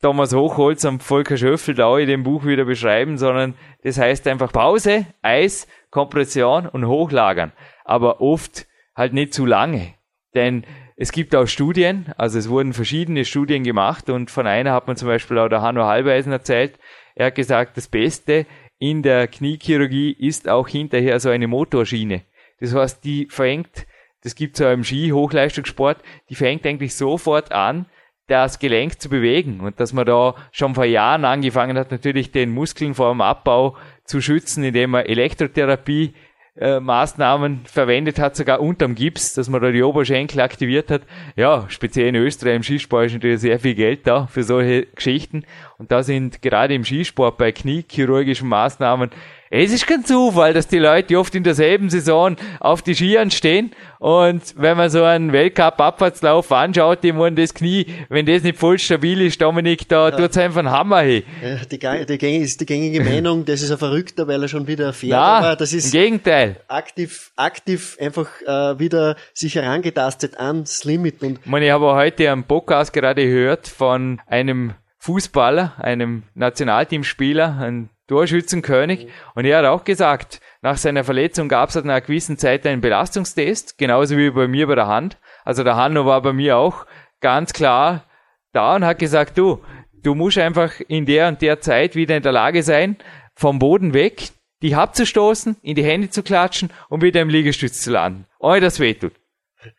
[0.00, 4.52] Thomas Hochholz und Volker Schöffel da in dem Buch wieder beschreiben, sondern das heißt einfach
[4.52, 7.52] Pause, Eis, Kompression und Hochlagern.
[7.84, 9.94] Aber oft halt nicht zu lange.
[10.34, 10.64] Denn
[10.96, 14.96] es gibt auch Studien, also es wurden verschiedene Studien gemacht und von einer hat man
[14.96, 16.78] zum Beispiel auch der Hanno Halbeisen erzählt.
[17.14, 18.46] Er hat gesagt, das Beste
[18.78, 22.22] in der Kniechirurgie ist auch hinterher so eine Motorschiene.
[22.60, 23.86] Das heißt, die fängt,
[24.22, 27.86] das gibt es auch im Ski-Hochleistungssport, die fängt eigentlich sofort an,
[28.28, 32.50] das Gelenk zu bewegen und dass man da schon vor Jahren angefangen hat, natürlich den
[32.50, 36.14] Muskeln vor dem Abbau zu schützen, indem man Elektrotherapie
[36.54, 41.02] Maßnahmen verwendet hat, sogar unterm Gips, dass man da die Oberschenkel aktiviert hat.
[41.34, 45.44] Ja, speziell in Österreich im Skisport ist natürlich sehr viel Geld da für solche Geschichten.
[45.78, 49.08] Und da sind gerade im Skisport bei kniechirurgischen Maßnahmen
[49.54, 53.72] es ist kein Zufall, dass die Leute oft in derselben Saison auf die Skiern stehen
[53.98, 58.78] und wenn man so einen Weltcup-Abfahrtslauf anschaut, dem man das Knie, wenn das nicht voll
[58.78, 60.16] stabil ist, Dominik, da ja.
[60.16, 61.24] tut's einfach einen Hammer hin.
[61.42, 64.94] Ja, die, die, gängige, die gängige Meinung, das ist ein Verrückter, weil er schon wieder
[64.94, 66.56] fährt, Na, aber das ist im Gegenteil.
[66.68, 71.22] aktiv, aktiv einfach äh, wieder sich herangetastet ans Limit.
[71.22, 77.58] Und ich, meine, ich habe heute einen Podcast gerade gehört von einem Fußballer, einem Nationalteamspieler,
[77.60, 79.08] ein Torschützenkönig.
[79.34, 82.82] Und er hat auch gesagt, nach seiner Verletzung gab es nach einer gewissen Zeit einen
[82.82, 85.16] Belastungstest, genauso wie bei mir bei der Hand.
[85.44, 86.86] Also der Hanno war bei mir auch
[87.20, 88.04] ganz klar
[88.52, 89.62] da und hat gesagt, du,
[90.02, 92.96] du musst einfach in der und der Zeit wieder in der Lage sein,
[93.34, 94.28] vom Boden weg,
[94.62, 98.26] dich abzustoßen, in die Hände zu klatschen und wieder im Liegestütz zu landen.
[98.38, 99.14] Ohne das wehtut.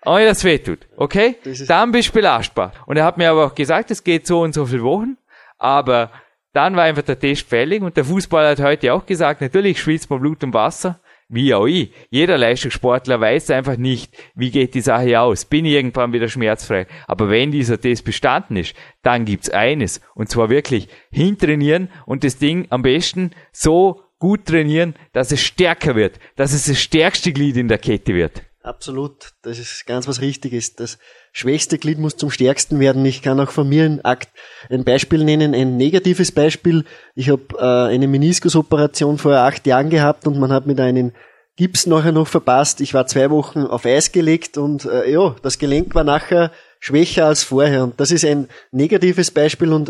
[0.06, 0.88] Ohne das wehtut.
[0.98, 1.36] Okay?
[1.67, 2.74] Dann bist du belastbar.
[2.88, 5.17] Und er hat mir aber auch gesagt, es geht so und so viele Wochen,
[5.60, 6.10] aber
[6.53, 10.09] dann war einfach der Test fällig und der Fußballer hat heute auch gesagt, natürlich schwitzt
[10.09, 11.91] man Blut und Wasser, wie auch ich.
[12.11, 15.45] Jeder Leistungssportler weiß einfach nicht, wie geht die Sache aus.
[15.45, 16.85] Bin ich irgendwann wieder schmerzfrei.
[17.07, 19.99] Aber wenn dieser Test bestanden ist, dann gibt's eines.
[20.13, 25.95] Und zwar wirklich hintrainieren und das Ding am besten so gut trainieren, dass es stärker
[25.95, 28.43] wird, dass es das stärkste Glied in der Kette wird.
[28.63, 29.34] Absolut.
[29.41, 30.76] Das ist ganz was Richtiges.
[30.76, 30.97] Das
[31.34, 33.06] schwächste Glied muss zum stärksten werden.
[33.06, 34.30] Ich kann auch von mir ein, Akt,
[34.69, 36.86] ein Beispiel nennen, ein negatives Beispiel.
[37.13, 41.12] Ich habe äh, eine Meniskusoperation vor acht Jahren gehabt und man hat mit einem
[41.58, 42.80] Gips nachher noch verpasst.
[42.80, 46.49] Ich war zwei Wochen auf Eis gelegt und äh, ja, das Gelenk war nachher
[46.80, 47.84] schwächer als vorher.
[47.84, 49.89] Und das ist ein negatives Beispiel und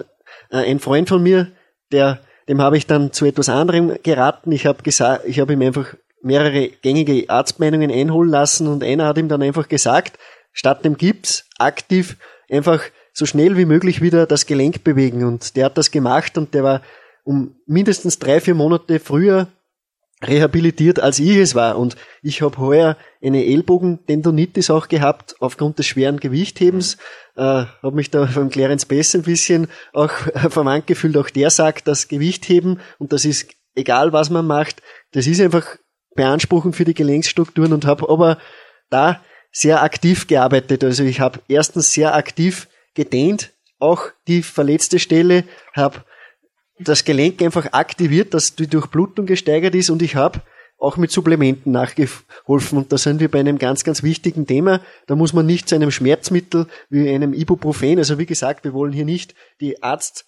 [0.49, 1.51] äh, ein Freund von mir,
[1.91, 4.51] der dem habe ich dann zu etwas anderem geraten.
[4.51, 9.17] Ich habe gesagt, ich habe ihm einfach mehrere gängige Arztmeinungen einholen lassen und einer hat
[9.17, 10.17] ihm dann einfach gesagt,
[10.51, 12.17] statt dem Gips aktiv
[12.49, 12.81] einfach
[13.13, 15.23] so schnell wie möglich wieder das Gelenk bewegen.
[15.23, 16.81] Und der hat das gemacht und der war
[17.23, 19.47] um mindestens drei, vier Monate früher
[20.21, 21.77] rehabilitiert, als ich es war.
[21.77, 26.97] Und ich habe heuer eine Ellbogentendonitis auch gehabt, aufgrund des schweren Gewichthebens.
[27.35, 30.11] Äh, habe mich da vom Clarence Bess ein bisschen auch
[30.49, 31.17] verwandt gefühlt.
[31.17, 34.81] Auch der sagt, das Gewichtheben, und das ist egal, was man macht,
[35.11, 35.77] das ist einfach
[36.15, 38.37] beanspruchen für die Gelenksstrukturen und habe aber
[38.89, 39.21] da
[39.51, 40.83] sehr aktiv gearbeitet.
[40.83, 46.03] Also ich habe erstens sehr aktiv gedehnt, auch die verletzte Stelle, habe
[46.79, 50.41] das Gelenk einfach aktiviert, dass die Durchblutung gesteigert ist und ich habe
[50.77, 52.77] auch mit Supplementen nachgeholfen.
[52.77, 54.81] Und da sind wir bei einem ganz, ganz wichtigen Thema.
[55.07, 58.91] Da muss man nicht zu einem Schmerzmittel wie einem Ibuprofen, also wie gesagt, wir wollen
[58.91, 60.25] hier nicht die Arzt,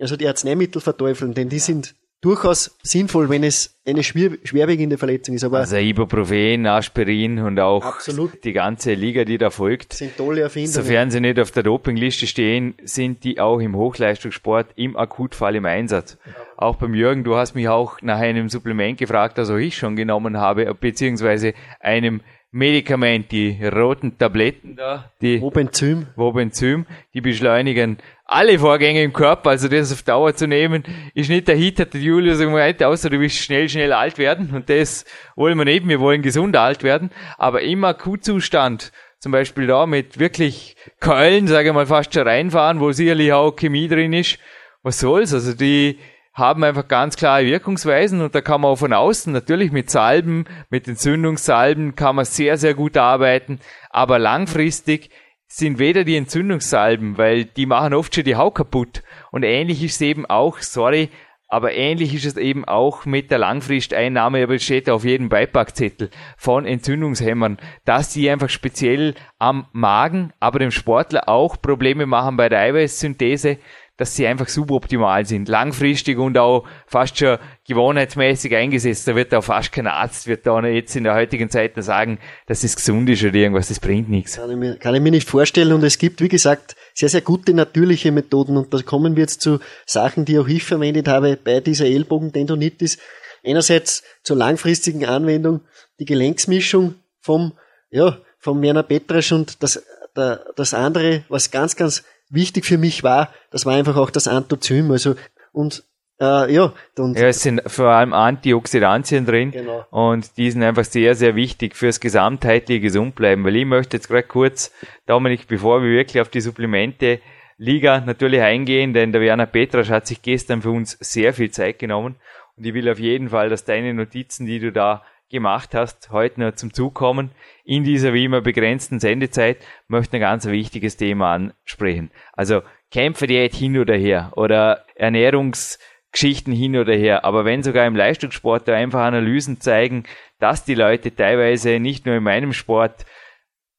[0.00, 5.34] also die Arzneimittel verteufeln, denn die sind durchaus sinnvoll, wenn es eine schwer, schwerwiegende Verletzung
[5.34, 5.44] ist.
[5.44, 8.44] Aber also Ibuprofen, Aspirin und auch absolut.
[8.44, 9.92] die ganze Liga, die da folgt.
[9.92, 10.72] Sind tolle Erfindungen.
[10.72, 15.64] Sofern sie nicht auf der Dopingliste stehen, sind die auch im Hochleistungssport im Akutfall im
[15.64, 16.18] Einsatz.
[16.26, 16.32] Ja.
[16.56, 19.94] Auch beim Jürgen, du hast mich auch nach einem Supplement gefragt, das auch ich schon
[19.94, 26.06] genommen habe, beziehungsweise einem Medikamente, die roten Tabletten da, die Wobenzym.
[26.16, 30.82] Wobenzym, die beschleunigen alle Vorgänge im Körper, also das auf Dauer zu nehmen,
[31.14, 34.50] ist nicht der Hit, hat der Julius gemeint, außer du willst schnell, schnell alt werden.
[34.54, 39.66] Und das wollen wir nicht, wir wollen gesund alt werden, aber immer Q-Zustand, zum Beispiel
[39.66, 44.12] da mit wirklich Keulen, sage ich mal, fast schon reinfahren, wo sicherlich auch Chemie drin
[44.12, 44.38] ist,
[44.82, 45.98] was soll's, also die
[46.38, 50.46] haben einfach ganz klare Wirkungsweisen und da kann man auch von außen natürlich mit Salben,
[50.70, 55.10] mit Entzündungssalben kann man sehr, sehr gut arbeiten, aber langfristig
[55.48, 59.02] sind weder die Entzündungssalben, weil die machen oft schon die Haut kaputt.
[59.32, 61.08] Und ähnlich ist es eben auch, sorry,
[61.50, 66.10] aber ähnlich ist es eben auch mit der Langfristeinnahme, aber es steht auf jedem Beipackzettel
[66.36, 72.50] von Entzündungshämmern, dass die einfach speziell am Magen, aber dem Sportler auch Probleme machen bei
[72.50, 73.56] der Eiweißsynthese
[73.98, 79.06] dass sie einfach suboptimal sind, langfristig und auch fast schon gewohnheitsmäßig eingesetzt.
[79.08, 82.18] Da wird auch fast kein Arzt, wird da jetzt in der heutigen Zeit noch sagen,
[82.46, 84.36] dass es gesund ist oder irgendwas, das bringt nichts.
[84.36, 87.22] Kann ich, mir, kann ich mir nicht vorstellen und es gibt, wie gesagt, sehr, sehr
[87.22, 91.36] gute natürliche Methoden und da kommen wir jetzt zu Sachen, die auch ich verwendet habe
[91.36, 92.98] bei dieser Ellbogentendonitis.
[93.44, 95.62] Einerseits zur langfristigen Anwendung
[95.98, 97.52] die Gelenksmischung vom,
[97.90, 99.82] ja, vom Werner Petrasch und das,
[100.16, 104.28] der, das andere, was ganz, ganz wichtig für mich war, das war einfach auch das
[104.28, 104.90] Anthozym.
[104.90, 105.14] Also
[105.52, 105.84] und
[106.20, 109.86] äh, ja, und ja, es sind vor allem Antioxidantien drin genau.
[109.90, 113.44] und die sind einfach sehr, sehr wichtig fürs gesamtheitliche Gesundbleiben.
[113.44, 114.72] Weil ich möchte jetzt gerade kurz,
[115.06, 117.20] Dominik, bevor wir wirklich auf die Supplemente
[117.56, 121.78] Liga natürlich eingehen, denn der Werner Petrasch hat sich gestern für uns sehr viel Zeit
[121.78, 122.16] genommen
[122.56, 126.40] und ich will auf jeden Fall, dass deine Notizen, die du da gemacht hast, heute
[126.40, 127.30] noch zum Zug kommen.
[127.64, 132.10] In dieser wie immer begrenzten Sendezeit möchte ein ganz wichtiges Thema ansprechen.
[132.32, 137.24] Also Kämpferdiät hin oder her oder Ernährungsgeschichten hin oder her.
[137.24, 140.04] Aber wenn sogar im Leistungssport da einfach Analysen zeigen,
[140.38, 143.04] dass die Leute teilweise nicht nur in meinem Sport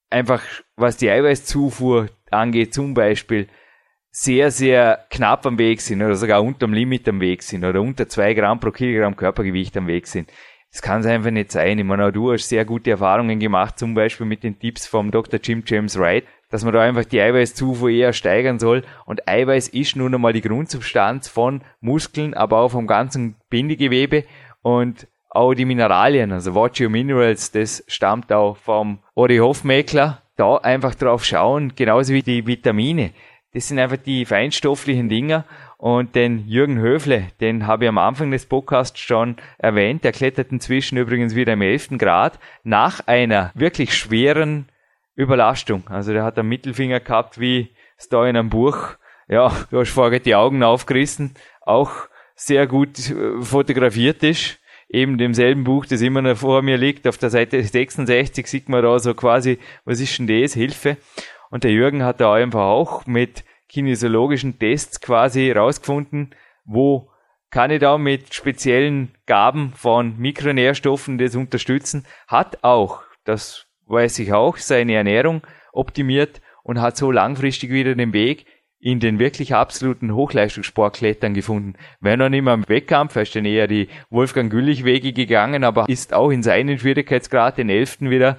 [0.09, 0.43] einfach,
[0.75, 3.47] was die Eiweißzufuhr angeht, zum Beispiel,
[4.11, 8.09] sehr, sehr knapp am Weg sind oder sogar unterm Limit am Weg sind oder unter
[8.09, 10.31] zwei Gramm pro Kilogramm Körpergewicht am Weg sind.
[10.71, 11.79] Das kann es einfach nicht sein.
[11.79, 15.09] Ich meine, auch du hast sehr gute Erfahrungen gemacht, zum Beispiel mit den Tipps vom
[15.09, 15.39] Dr.
[15.41, 18.83] Jim James Wright, dass man da einfach die Eiweißzufuhr eher steigern soll.
[19.05, 24.25] Und Eiweiß ist nun einmal die Grundsubstanz von Muskeln, aber auch vom ganzen Bindegewebe
[24.61, 30.21] und auch die Mineralien, also Watchio Minerals, das stammt auch vom Ori Hofmeckler.
[30.35, 33.11] Da einfach drauf schauen, genauso wie die Vitamine.
[33.53, 35.45] Das sind einfach die feinstofflichen Dinger
[35.79, 40.03] und den Jürgen Höfle, den habe ich am Anfang des Podcasts schon erwähnt.
[40.03, 41.97] Der klettert inzwischen übrigens wieder im 11.
[41.97, 44.67] Grad nach einer wirklich schweren
[45.15, 45.87] Überlastung.
[45.87, 48.97] Also der hat einen Mittelfinger gehabt, wie es da in einem Buch.
[49.29, 51.35] Ja, du hast vorher die Augen aufgerissen.
[51.61, 51.91] Auch
[52.35, 54.59] sehr gut äh, fotografiert ist.
[54.89, 57.07] Eben demselben Buch, das immer noch vor mir liegt.
[57.07, 60.55] Auf der Seite 66 sieht man da so quasi, was ist denn das?
[60.55, 60.97] Hilfe.
[61.49, 67.09] Und der Jürgen hat da einfach auch mit kinesiologischen Tests quasi rausgefunden, wo
[67.51, 74.33] kann ich da mit speziellen Gaben von Mikronährstoffen das unterstützen, hat auch, das weiß ich
[74.33, 78.45] auch, seine Ernährung optimiert und hat so langfristig wieder den Weg
[78.79, 81.73] in den wirklich absoluten Hochleistungssportklettern gefunden.
[81.99, 85.63] Wenn er nicht mehr im Wettkampf, er ist dann eher die Wolfgang Güllich Wege gegangen,
[85.63, 88.37] aber ist auch in seinen Schwierigkeitsgrad den elften wieder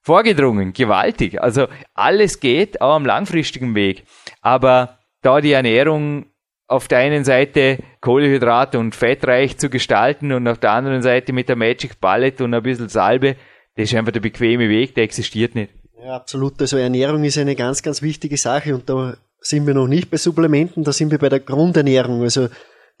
[0.00, 1.42] vorgedrungen, gewaltig.
[1.42, 4.04] Also alles geht auch am langfristigen Weg.
[4.40, 6.26] Aber da die Ernährung
[6.66, 11.48] auf der einen Seite Kohlehydrat und fettreich zu gestalten und auf der anderen Seite mit
[11.48, 13.36] der Magic Palette und ein bisschen Salbe,
[13.76, 15.72] das ist einfach der bequeme Weg, der existiert nicht.
[16.02, 16.60] Ja, absolut.
[16.60, 20.16] Also Ernährung ist eine ganz, ganz wichtige Sache und da sind wir noch nicht bei
[20.16, 22.22] Supplementen, da sind wir bei der Grundernährung.
[22.22, 22.48] Also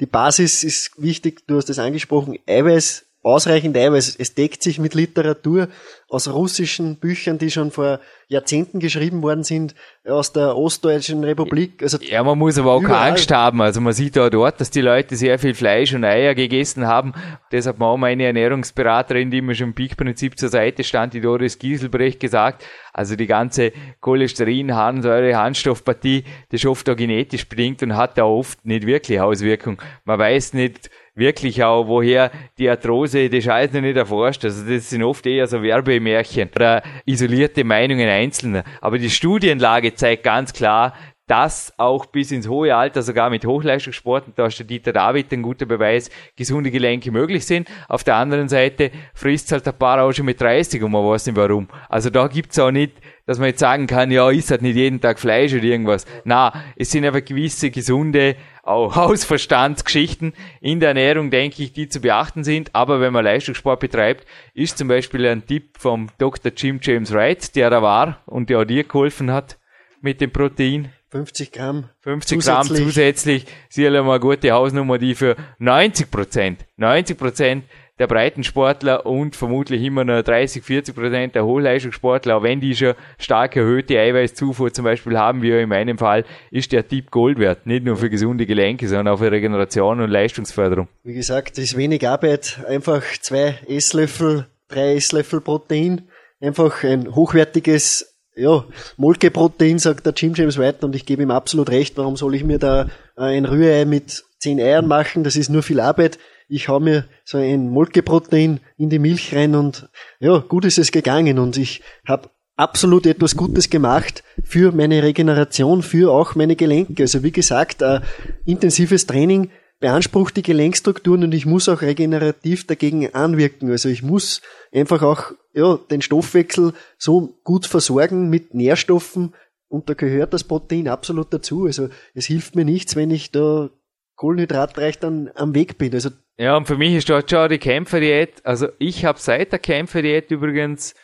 [0.00, 4.16] die Basis ist wichtig, du hast es angesprochen, Eiweiß, ausreichend Eiweiß.
[4.18, 5.68] Es deckt sich mit Literatur
[6.08, 9.74] aus russischen Büchern, die schon vor Jahrzehnten geschrieben worden sind,
[10.06, 11.82] aus der Ostdeutschen Republik.
[11.82, 12.98] Also ja, man muss aber auch überall.
[12.98, 13.60] keine Angst haben.
[13.60, 17.12] Also man sieht auch dort, dass die Leute sehr viel Fleisch und Eier gegessen haben.
[17.52, 21.58] Deshalb hat auch meine Ernährungsberaterin, die mir schon im Peak-Prinzip zur Seite stand, die Doris
[21.58, 27.96] Gieselbrecht, gesagt, also die ganze Cholesterin, Harnsäure, Harnstoffpartie, das ist oft auch genetisch bedingt und
[27.96, 29.80] hat da oft nicht wirklich Auswirkung.
[30.04, 34.44] Man weiß nicht, wirklich auch, woher die Arthrose, die Scheiße nicht erforscht.
[34.44, 38.64] Also das sind oft eher so Werbemärchen oder isolierte Meinungen Einzelner.
[38.80, 40.94] Aber die Studienlage zeigt ganz klar,
[41.30, 45.32] das auch bis ins hohe Alter, sogar mit Hochleistungssport, und da ist der Dieter David
[45.32, 47.68] ein guter Beweis, gesunde Gelenke möglich sind.
[47.88, 51.26] Auf der anderen Seite frisst halt ein paar auch schon mit 30 und man weiß
[51.26, 51.68] nicht warum.
[51.88, 52.94] Also da gibt's auch nicht,
[53.26, 56.04] dass man jetzt sagen kann, ja, isst halt nicht jeden Tag Fleisch oder irgendwas.
[56.24, 62.00] Na, es sind einfach gewisse gesunde auch Hausverstandsgeschichten in der Ernährung, denke ich, die zu
[62.00, 62.74] beachten sind.
[62.74, 66.52] Aber wenn man Leistungssport betreibt, ist zum Beispiel ein Tipp vom Dr.
[66.56, 69.58] Jim James Wright, der da war und der auch dir geholfen hat
[70.00, 70.92] mit dem Protein.
[71.10, 71.88] 50 Gramm.
[72.02, 73.46] 50 Gramm zusätzlich.
[73.68, 77.64] Sicherlich mal eine gute Hausnummer, die für 90 Prozent, 90 Prozent
[78.00, 82.94] der Breitensportler und vermutlich immer noch 30, 40 Prozent der Hochleistungssportler, auch wenn die schon
[83.18, 87.66] stark erhöhte Eiweißzufuhr zum Beispiel haben, wie in meinem Fall, ist der Tipp Gold wert.
[87.66, 90.88] Nicht nur für gesunde Gelenke, sondern auch für Regeneration und Leistungsförderung.
[91.04, 92.60] Wie gesagt, ist wenig Arbeit.
[92.66, 96.08] Einfach zwei Esslöffel, drei Esslöffel Protein.
[96.40, 98.64] Einfach ein hochwertiges ja,
[98.96, 101.98] Molkeprotein, sagt der Jim James White, und ich gebe ihm absolut recht.
[101.98, 105.22] Warum soll ich mir da ein Rührei mit zehn Eiern machen?
[105.22, 106.18] Das ist nur viel Arbeit.
[106.52, 109.88] Ich hau mir so ein Molkeprotein in die Milch rein und
[110.18, 115.82] ja, gut ist es gegangen und ich habe absolut etwas Gutes gemacht für meine Regeneration,
[115.82, 117.04] für auch meine Gelenke.
[117.04, 118.00] Also wie gesagt, äh,
[118.46, 123.70] intensives Training beansprucht die Gelenkstrukturen und ich muss auch regenerativ dagegen anwirken.
[123.70, 124.42] Also ich muss
[124.72, 129.34] einfach auch ja, den Stoffwechsel so gut versorgen mit Nährstoffen
[129.68, 131.66] und da gehört das Protein absolut dazu.
[131.66, 133.70] Also es hilft mir nichts, wenn ich da
[134.16, 135.94] kohlenhydratreich dann am Weg bin.
[135.94, 136.10] Also
[136.40, 138.46] ja, und für mich ist dort schon die Kämpferdiät.
[138.46, 140.94] Also ich habe seit der Kämpferdiät übrigens,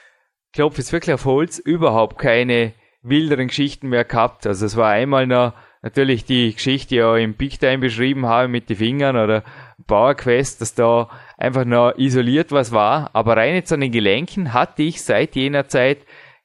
[0.54, 2.72] klopfe jetzt wirklich auf Holz, überhaupt keine
[3.02, 4.46] wilderen Geschichten mehr gehabt.
[4.46, 8.24] Also es war einmal noch natürlich die Geschichte, die ich auch im Big Time beschrieben
[8.24, 9.44] habe mit den Fingern oder
[9.86, 13.10] Power Quest, dass da einfach noch isoliert was war.
[13.12, 15.98] Aber rein jetzt an den Gelenken hatte ich seit jener Zeit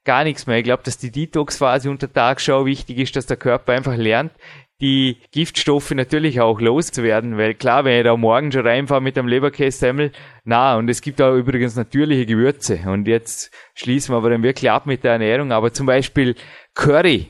[0.04, 0.58] gar nichts mehr.
[0.58, 4.34] Ich glaube, dass die Detox-Phase unter Tagesschau wichtig ist, dass der Körper einfach lernt,
[4.82, 9.28] die Giftstoffe natürlich auch loszuwerden, weil klar, wenn ich da morgen schon reinfahre mit einem
[9.28, 10.12] Leberkässemmel,
[10.44, 12.80] na, und es gibt auch übrigens natürliche Gewürze.
[12.88, 15.52] Und jetzt schließen wir aber dann wirklich ab mit der Ernährung.
[15.52, 16.36] Aber zum Beispiel
[16.74, 17.28] Curry,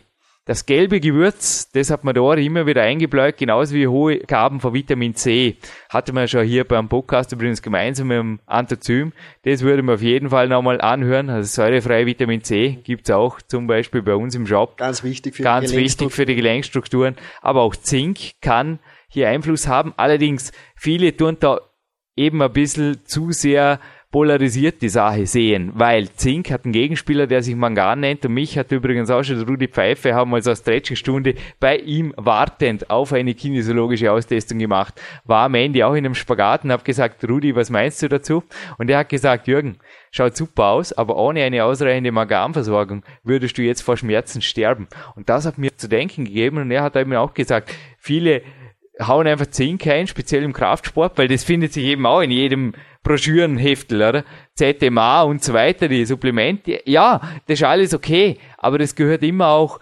[0.52, 4.74] das gelbe Gewürz, das hat man da immer wieder eingebläut, genauso wie hohe Gaben von
[4.74, 5.56] Vitamin C.
[5.88, 9.14] Hatte man schon hier beim Podcast übrigens gemeinsam mit dem Anthozym.
[9.44, 11.30] Das würde man auf jeden Fall nochmal anhören.
[11.30, 14.76] Also säurefreie Vitamin C gibt's auch zum Beispiel bei uns im Shop.
[14.76, 17.16] Ganz wichtig für, Ganz die, wichtig für die Gelenkstrukturen.
[17.42, 19.94] Aber auch Zink kann hier Einfluss haben.
[19.96, 21.62] Allerdings, viele tun da
[22.18, 23.80] eben ein bisschen zu sehr
[24.12, 28.58] polarisiert die Sache sehen, weil Zink hat einen Gegenspieler, der sich Mangan nennt und mich
[28.58, 33.34] hat übrigens auch schon Rudi Pfeife, haben wir eine Stretching-Stunde bei ihm wartend auf eine
[33.34, 37.70] kinesiologische Austestung gemacht, war am Ende auch in einem Spagat und habe gesagt, Rudi, was
[37.70, 38.44] meinst du dazu?
[38.78, 39.78] Und er hat gesagt, Jürgen,
[40.12, 44.88] schaut super aus, aber ohne eine ausreichende Manganversorgung würdest du jetzt vor Schmerzen sterben.
[45.16, 48.42] Und das hat mir zu denken gegeben und er hat eben auch gesagt, viele
[49.00, 52.74] hauen einfach Zink ein, speziell im Kraftsport, weil das findet sich eben auch in jedem
[53.04, 54.24] Broschürenheftel, oder?
[54.56, 56.82] ZMA und so weiter, die Supplemente.
[56.86, 59.80] Ja, das ist alles okay, aber das gehört immer auch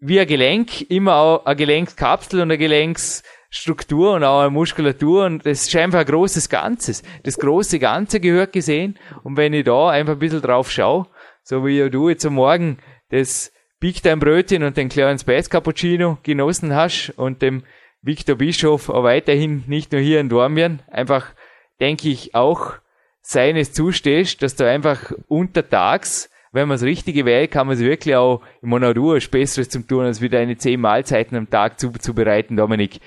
[0.00, 5.44] wie ein Gelenk, immer auch eine Gelenkskapsel und eine Gelenksstruktur und auch eine Muskulatur und
[5.44, 7.02] das ist einfach ein großes Ganzes.
[7.24, 11.06] Das große Ganze gehört gesehen und wenn ich da einfach ein bisschen drauf schaue,
[11.42, 12.78] so wie du jetzt am Morgen
[13.10, 17.62] das Big Time Brötchen und den kleinen Space Cappuccino genossen hast und dem
[18.02, 21.32] Victor Bischof auch weiterhin nicht nur hier in Dormien einfach
[21.80, 22.74] denke ich, auch
[23.20, 28.16] seines zustehst, dass du einfach untertags, wenn man das Richtige wählt, kann man es wirklich
[28.16, 33.00] auch im Monadur Besseres zum tun, als wieder eine zehn Mahlzeiten am Tag zuzubereiten, Dominik.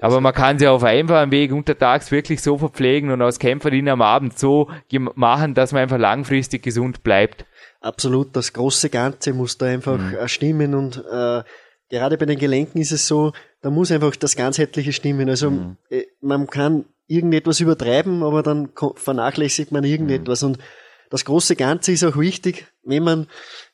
[0.00, 4.02] Aber man kann sie auf einfachen Weg untertags wirklich so verpflegen und als Kämpferin am
[4.02, 4.70] Abend so
[5.14, 7.46] machen, dass man einfach langfristig gesund bleibt.
[7.80, 10.28] Absolut, das große Ganze muss da einfach mhm.
[10.28, 11.42] stimmen und äh,
[11.88, 15.28] gerade bei den Gelenken ist es so, da muss einfach das Ganzheitliche stimmen.
[15.28, 15.76] Also mhm.
[15.90, 20.42] Äh, man kann irgendetwas übertreiben, aber dann vernachlässigt man irgendetwas.
[20.42, 20.48] Mhm.
[20.48, 20.58] Und
[21.10, 23.26] das große Ganze ist auch wichtig, wenn man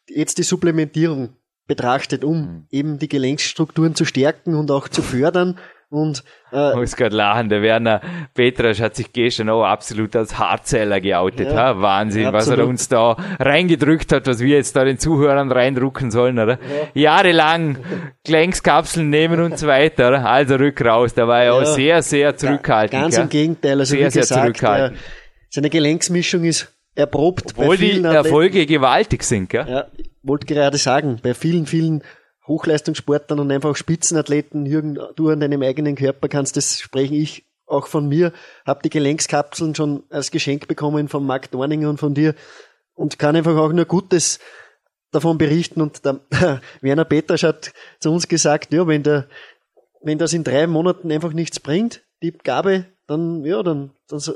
[0.08, 2.66] jetzt die Supplementierung betrachtet, um mhm.
[2.70, 5.58] eben die Gelenksstrukturen zu stärken und auch zu fördern
[5.90, 8.00] und, äh, ich muss gerade lachen, der Werner
[8.34, 11.48] Petrasch hat sich gestern auch absolut als Hardseller geoutet.
[11.48, 11.80] Ja, ha?
[11.80, 12.58] Wahnsinn, absolut.
[12.58, 16.58] was er uns da reingedrückt hat, was wir jetzt da den Zuhörern reindrucken sollen, oder?
[16.94, 17.02] Ja.
[17.02, 17.78] Jahrelang
[18.24, 20.28] Gelenskapseln nehmen und so weiter, oder?
[20.28, 21.52] Also rück raus, da war er ja.
[21.52, 23.02] auch sehr, sehr zurückhaltend.
[23.02, 24.98] Ganz im Gegenteil, also sehr, wie gesagt, sehr zurückhaltend.
[24.98, 25.04] Der,
[25.50, 27.54] seine Gelenksmischung ist erprobt.
[27.56, 29.66] Obwohl die Erfolge gewaltig sind, gell?
[29.68, 29.86] Ja,
[30.22, 32.02] wollte gerade sagen, bei vielen, vielen
[32.46, 37.86] Hochleistungssportlern und einfach Spitzenathleten, Jürgen, du an deinem eigenen Körper kannst, das spreche ich auch
[37.86, 38.32] von mir,
[38.66, 42.34] habe die Gelenkskapseln schon als Geschenk bekommen von Mark Dorninger und von dir
[42.94, 44.38] und kann einfach auch nur Gutes
[45.10, 46.20] davon berichten und der,
[46.80, 49.28] Werner Petrasch hat zu uns gesagt, ja, wenn der,
[50.02, 53.92] wenn das in drei Monaten einfach nichts bringt, die Gabe, dann, ja, dann,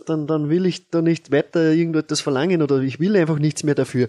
[0.07, 3.75] dann, dann will ich da nicht weiter irgendetwas verlangen oder ich will einfach nichts mehr
[3.75, 4.09] dafür.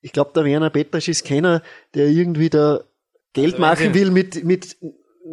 [0.00, 1.62] Ich glaube, der Werner Petrasch ist keiner,
[1.94, 2.84] der irgendwie da
[3.34, 4.76] Geld also machen will mit, mit,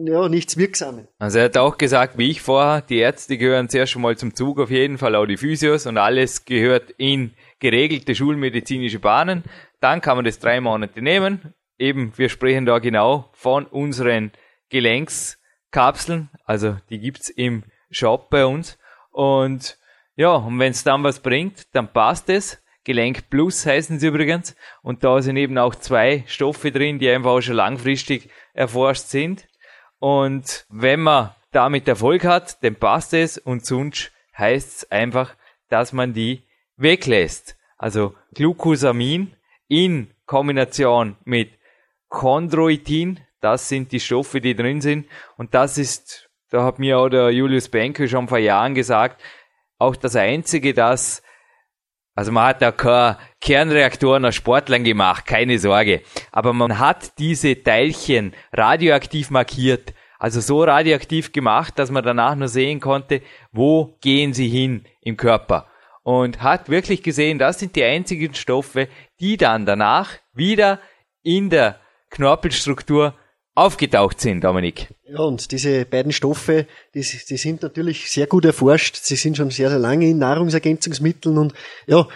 [0.06, 1.08] ja, nichts Wirksamen.
[1.20, 4.36] Also er hat auch gesagt, wie ich vorher, die Ärzte gehören zuerst schon mal zum
[4.36, 9.44] Zug, auf jeden Fall auch die Physios und alles gehört in geregelte schulmedizinische Bahnen.
[9.80, 11.54] Dann kann man das drei Monate nehmen.
[11.78, 14.32] Eben, wir sprechen da genau von unseren
[14.70, 16.30] Gelenkskapseln.
[16.46, 18.78] Also die gibt's im Shop bei uns.
[19.12, 19.78] Und
[20.16, 22.62] ja, und wenn es dann was bringt, dann passt es.
[22.84, 24.56] Gelenk Plus heißen sie übrigens.
[24.82, 29.48] Und da sind eben auch zwei Stoffe drin, die einfach auch schon langfristig erforscht sind.
[30.00, 35.36] Und wenn man damit Erfolg hat, dann passt es und sonst heißt es einfach,
[35.70, 36.44] dass man die
[36.78, 37.56] weglässt.
[37.78, 39.34] Also Glucosamin
[39.68, 41.52] in Kombination mit
[42.10, 45.08] Chondroitin, das sind die Stoffe, die drin sind.
[45.38, 49.22] Und das ist, da hat mir auch der Julius Benke schon vor Jahren gesagt,
[49.78, 51.24] auch das einzige, das
[52.14, 56.02] also man hat da keine Kernreaktoren aus Sportlern gemacht, keine Sorge.
[56.32, 62.48] Aber man hat diese Teilchen radioaktiv markiert, also so radioaktiv gemacht, dass man danach nur
[62.48, 65.68] sehen konnte, wo gehen sie hin im Körper.
[66.04, 68.88] Und hat wirklich gesehen, das sind die einzigen Stoffe,
[69.20, 70.80] die dann danach wieder
[71.24, 73.16] in der Knorpelstruktur
[73.56, 74.94] aufgetaucht sind, Dominik.
[75.12, 78.96] Ja, und diese beiden Stoffe, die, die sind natürlich sehr gut erforscht.
[78.96, 81.54] Sie sind schon sehr, sehr lange in Nahrungsergänzungsmitteln und
[81.86, 82.08] ja,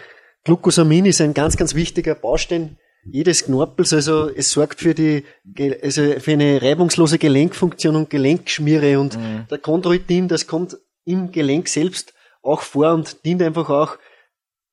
[0.45, 3.91] Glucosamin ist ein ganz, ganz wichtiger Baustein jedes Knorpels.
[3.91, 5.25] Also es sorgt für die,
[5.81, 9.45] also für eine reibungslose Gelenkfunktion und Gelenkschmiere und mhm.
[9.49, 13.97] der Chondroitin, das kommt im Gelenk selbst auch vor und dient einfach auch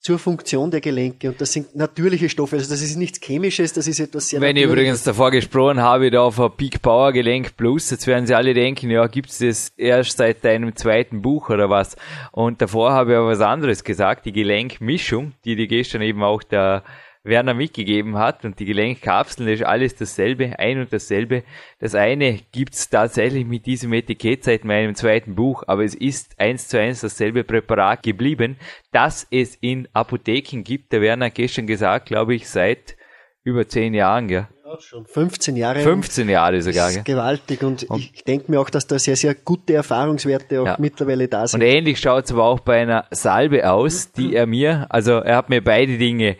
[0.03, 1.29] zur Funktion der Gelenke.
[1.31, 2.57] Und das sind natürliche Stoffe.
[2.57, 6.11] Also das ist nichts Chemisches, das ist etwas sehr Wenn ich übrigens davor gesprochen habe,
[6.11, 9.73] da auf ein Peak Power Gelenk Plus, jetzt werden Sie alle denken, ja, gibt's das
[9.77, 11.97] erst seit deinem zweiten Buch oder was?
[12.33, 16.43] Und davor habe ich aber was anderes gesagt, die Gelenkmischung, die die gestern eben auch
[16.43, 16.83] der
[17.25, 21.45] Werner mitgegeben hat und die Gelenkkapseln ist alles dasselbe, ein und dasselbe.
[21.79, 26.67] Das eine gibt's tatsächlich mit diesem Etikett seit meinem zweiten Buch, aber es ist eins
[26.67, 28.57] zu eins dasselbe Präparat geblieben,
[28.91, 30.93] das es in Apotheken gibt.
[30.93, 32.97] Der Werner hat gestern gesagt, glaube ich, seit
[33.45, 34.49] über zehn Jahren, gell?
[34.65, 35.81] Ja, schon 15 Jahre.
[35.81, 36.87] 15 Jahre sogar.
[36.87, 40.61] Das ist gewaltig und, und ich denke mir auch, dass da sehr, sehr gute Erfahrungswerte
[40.61, 40.77] auch ja.
[40.81, 41.61] mittlerweile da sind.
[41.61, 45.51] Und ähnlich schaut's aber auch bei einer Salbe aus, die er mir, also er hat
[45.51, 46.37] mir beide Dinge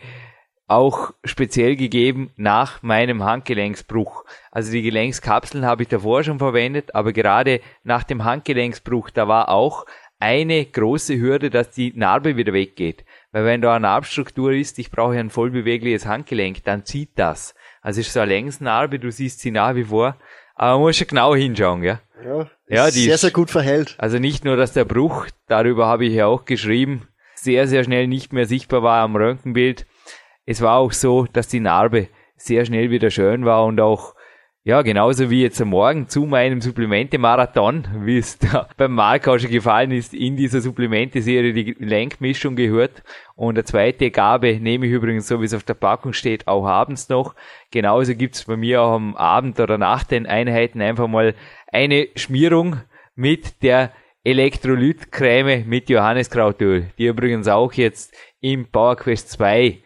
[0.67, 4.23] auch speziell gegeben nach meinem Handgelenksbruch.
[4.51, 9.49] Also die Gelenkskapseln habe ich davor schon verwendet, aber gerade nach dem Handgelenksbruch, da war
[9.49, 9.85] auch
[10.19, 13.03] eine große Hürde, dass die Narbe wieder weggeht.
[13.33, 17.55] Weil wenn da eine Narbstruktur ist, ich brauche ein vollbewegliches Handgelenk, dann zieht das.
[17.81, 20.15] Also es ist so eine Längsnarbe, du siehst sie nach wie vor,
[20.55, 21.99] aber man muss schon genau hinschauen, ja.
[22.23, 23.95] Ja, ja die sehr, sehr gut verhält.
[23.97, 28.07] Also nicht nur, dass der Bruch, darüber habe ich ja auch geschrieben, sehr, sehr schnell
[28.07, 29.85] nicht mehr sichtbar war am Röntgenbild,
[30.45, 34.15] es war auch so, dass die Narbe sehr schnell wieder schön war und auch
[34.65, 39.37] ja, genauso wie jetzt am Morgen zu meinem Supplemente-Marathon, wie es da beim Mark auch
[39.37, 43.03] schon gefallen ist, in dieser Supplemente-Serie die Lenkmischung gehört.
[43.35, 46.65] Und der zweite Gabe nehme ich übrigens, so wie es auf der Packung steht, auch
[46.65, 47.35] abends noch.
[47.71, 51.35] Genauso gibt's bei mir auch am Abend oder nach den Einheiten einfach mal
[51.67, 52.77] eine Schmierung
[53.15, 53.91] mit der
[54.23, 59.82] Elektrolytcreme mit Johanneskrautöl, die übrigens auch jetzt im PowerQuest 2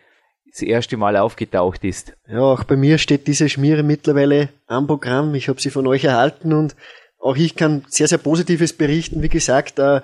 [0.57, 2.13] das erste Mal aufgetaucht ist.
[2.27, 5.35] Ja, auch bei mir steht diese Schmiere mittlerweile am Programm.
[5.35, 6.75] Ich habe sie von euch erhalten und
[7.19, 9.21] auch ich kann sehr, sehr Positives berichten.
[9.21, 10.01] Wie gesagt, äh,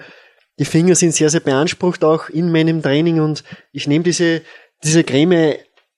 [0.60, 4.42] die Finger sind sehr, sehr beansprucht auch in meinem Training und ich nehme diese,
[4.84, 5.56] diese Creme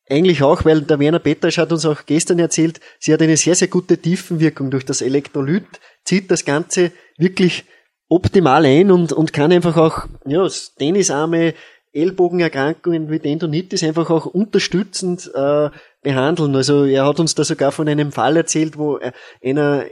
[0.09, 3.55] eigentlich auch, weil der Werner Petrasch hat uns auch gestern erzählt, sie hat eine sehr,
[3.55, 5.65] sehr gute Tiefenwirkung durch das Elektrolyt,
[6.05, 7.65] zieht das Ganze wirklich
[8.07, 10.47] optimal ein und, und kann einfach auch, ja,
[10.77, 11.55] Tennisarme,
[11.95, 15.69] Ellbogenerkrankungen wie Tendonitis einfach auch unterstützend äh,
[16.03, 16.55] behandeln.
[16.55, 18.99] Also er hat uns da sogar von einem Fall erzählt, wo
[19.43, 19.85] einer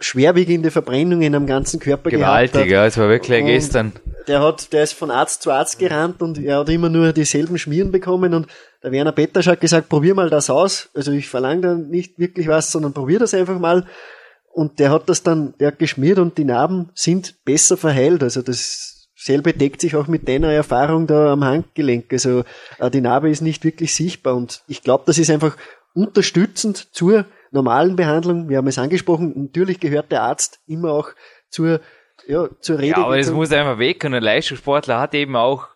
[0.00, 2.70] schwerwiegende Verbrennungen am ganzen Körper Gewaltig, gehabt hat.
[2.70, 3.92] ja, es war wirklich und gestern.
[4.26, 7.58] Der hat, der ist von Arzt zu Arzt gerannt und er hat immer nur dieselben
[7.58, 8.46] Schmieren bekommen und
[8.82, 10.90] der Werner Pettasch hat gesagt, probier mal das aus.
[10.94, 13.86] Also ich verlange da nicht wirklich was, sondern probier das einfach mal.
[14.52, 18.22] Und der hat das dann, der hat geschmiert und die Narben sind besser verheilt.
[18.22, 18.93] Also das
[19.24, 22.12] selbe deckt sich auch mit deiner Erfahrung da am Handgelenk.
[22.12, 22.44] Also
[22.78, 25.56] äh, die Narbe ist nicht wirklich sichtbar und ich glaube, das ist einfach
[25.94, 28.50] unterstützend zur normalen Behandlung.
[28.50, 31.08] Wir haben es angesprochen, natürlich gehört der Arzt immer auch
[31.48, 31.80] zur,
[32.26, 33.00] ja, zur Rede.
[33.00, 35.68] Ja, aber es muss einfach weg und ein Leistungssportler hat eben auch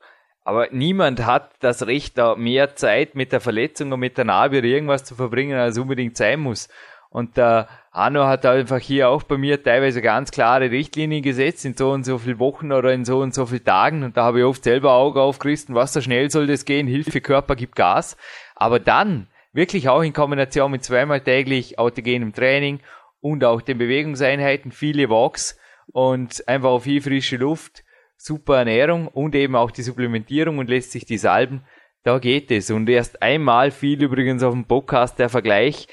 [0.44, 4.59] Aber niemand hat das Recht, da mehr Zeit mit der Verletzung und mit der Narbe
[4.59, 6.68] oder irgendwas zu verbringen, als unbedingt sein muss.
[7.11, 11.75] Und der Hanno hat einfach hier auch bei mir teilweise ganz klare Richtlinien gesetzt, in
[11.75, 14.03] so und so viel Wochen oder in so und so viel Tagen.
[14.05, 17.21] Und da habe ich oft selber Auge aufgerissen, was so schnell soll das gehen, Hilfe,
[17.21, 18.17] Körper gibt Gas.
[18.55, 22.81] Aber dann, wirklich auch in Kombination mit zweimal täglich autogenem Training
[23.21, 25.59] und auch den Bewegungseinheiten, viele Walks
[25.93, 27.85] und einfach auf viel frische Luft,
[28.17, 31.63] super Ernährung und eben auch die Supplementierung und lässt sich die salben.
[32.05, 32.71] Da geht es.
[32.71, 35.89] Und erst einmal fiel übrigens auf dem Podcast der Vergleich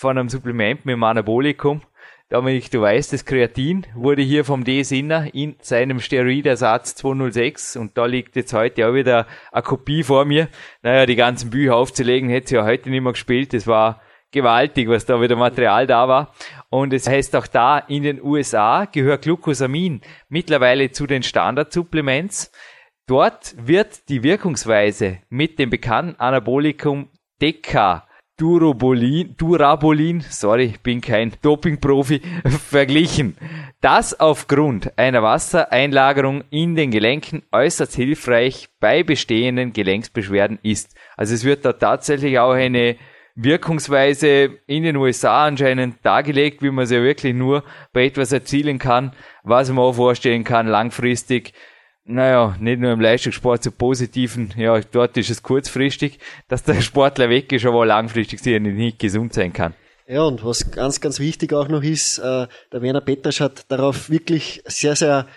[0.00, 1.82] von einem Supplement mit dem Anabolikum.
[2.30, 4.82] Dominik, du weißt, das Kreatin wurde hier vom D.
[4.82, 10.24] Sinner in seinem Steroidersatz 206 und da liegt jetzt heute auch wieder eine Kopie vor
[10.24, 10.48] mir.
[10.82, 13.52] Naja, die ganzen Bücher aufzulegen, hätte sie ja heute nicht mehr gespielt.
[13.52, 16.34] Das war gewaltig, was da wieder Material da war.
[16.70, 22.52] Und es heißt auch da, in den USA gehört Glucosamin mittlerweile zu den Standardsupplements.
[23.06, 27.10] Dort wird die Wirkungsweise mit dem bekannten Anabolikum
[27.42, 28.06] Deca
[28.40, 32.22] Durabolin, Durabolin, sorry, ich bin kein Dopingprofi,
[32.70, 33.36] verglichen.
[33.82, 40.96] Das aufgrund einer Wassereinlagerung in den Gelenken äußerst hilfreich bei bestehenden Gelenksbeschwerden ist.
[41.18, 42.96] Also es wird da tatsächlich auch eine
[43.34, 47.62] Wirkungsweise in den USA anscheinend dargelegt, wie man es ja wirklich nur
[47.92, 49.12] bei etwas erzielen kann,
[49.42, 51.52] was man auch vorstellen kann, langfristig.
[52.10, 57.28] Naja, nicht nur im Leistungssport zu positiven, ja, dort ist es kurzfristig, dass der Sportler
[57.28, 59.74] weg ist, aber langfristig sicher nicht gesund sein kann.
[60.08, 64.10] Ja, und was ganz, ganz wichtig auch noch ist, äh, der Werner Peters hat darauf
[64.10, 65.28] wirklich sehr, sehr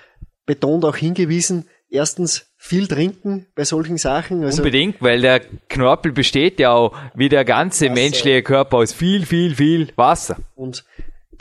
[0.47, 4.43] betont auch hingewiesen, erstens viel trinken bei solchen Sachen.
[4.43, 7.93] Also Unbedingt, weil der Knorpel besteht ja auch wie der ganze Wasser.
[7.93, 10.37] menschliche Körper aus viel, viel, viel Wasser.
[10.55, 10.83] Und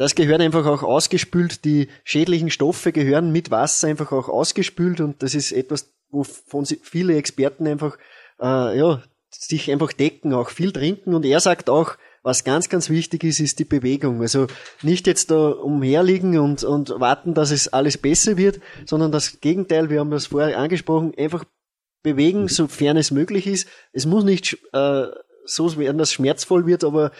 [0.03, 1.65] das gehört einfach auch ausgespült.
[1.65, 7.15] Die schädlichen Stoffe gehören mit Wasser einfach auch ausgespült und das ist etwas, wovon viele
[7.15, 7.97] Experten einfach
[8.41, 9.01] äh, ja,
[9.31, 11.15] sich einfach decken, auch viel trinken.
[11.15, 14.23] Und er sagt auch, was ganz, ganz wichtig ist, ist die Bewegung.
[14.23, 14.49] Also
[14.83, 19.89] nicht jetzt da umherliegen und, und warten, dass es alles besser wird, sondern das Gegenteil,
[19.89, 21.45] wir haben das vorher angesprochen, einfach
[22.03, 23.69] bewegen, sofern es möglich ist.
[23.93, 25.07] Es muss nicht äh,
[25.45, 27.13] so werden, dass es schmerzvoll wird, aber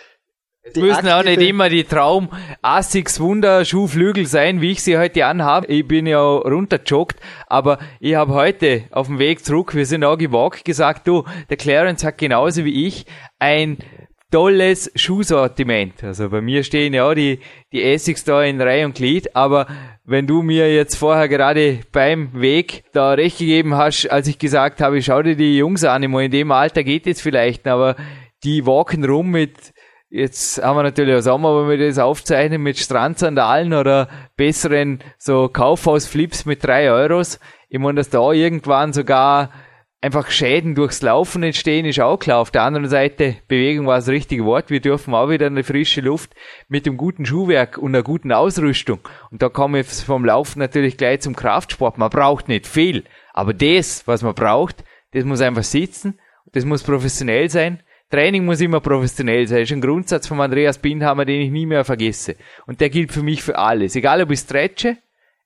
[0.65, 2.29] es müssen auch nicht immer die Traum
[2.63, 5.67] Asics Wunderschuhflügel sein, wie ich sie heute anhabe.
[5.67, 10.17] Ich bin ja runtergejoggt, aber ich habe heute auf dem Weg zurück, wir sind auch
[10.17, 13.07] gewalkt, gesagt, du, der Clarence hat genauso wie ich
[13.41, 13.79] ein
[14.31, 16.05] tolles Schuhsortiment.
[16.05, 17.41] Also bei mir stehen ja die,
[17.73, 19.67] die Essex da in Reihe und Glied, aber
[20.05, 24.81] wenn du mir jetzt vorher gerade beim Weg da recht gegeben hast, als ich gesagt
[24.81, 27.97] habe, schau dir die Jungs an, in dem Alter geht es vielleicht, aber
[28.45, 29.72] die walken rum mit,
[30.13, 35.49] jetzt haben wir natürlich auch Sommer, wenn wir das aufzeichnen, mit Strandsandalen oder besseren so
[35.49, 37.41] Kaufhausflips mit drei Euros.
[37.69, 39.51] Ich meine, dass da irgendwann sogar
[40.03, 42.41] einfach Schäden durchs Laufen entstehen, ist auch klar.
[42.41, 44.69] Auf der anderen Seite, Bewegung war das richtige Wort.
[44.69, 46.35] Wir dürfen auch wieder eine frische Luft
[46.69, 48.99] mit dem guten Schuhwerk und einer guten Ausrüstung.
[49.31, 51.97] Und da komme ich vom Laufen natürlich gleich zum Kraftsport.
[51.97, 53.05] Man braucht nicht viel.
[53.33, 56.19] Aber das, was man braucht, das muss einfach sitzen.
[56.53, 57.83] Das muss professionell sein.
[58.13, 59.61] Training muss immer professionell sein.
[59.61, 62.37] Das ist ein Grundsatz von Andreas Bindhammer, den ich nie mehr vergesse.
[62.67, 63.97] Und der gilt für mich für alles.
[63.97, 64.99] Egal ob ich stretche,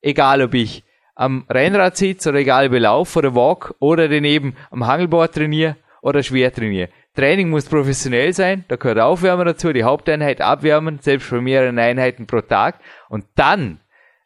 [0.03, 0.83] egal ob ich
[1.15, 5.77] am Rennrad sitze oder egal ob ich laufe oder walk oder daneben am Hangelboard trainiere
[6.03, 6.89] oder schwer trainiere.
[7.15, 12.27] Training muss professionell sein, da gehört Aufwärmen dazu, die Haupteinheit abwärmen, selbst bei mehreren Einheiten
[12.27, 12.81] pro Tag.
[13.09, 13.79] Und dann,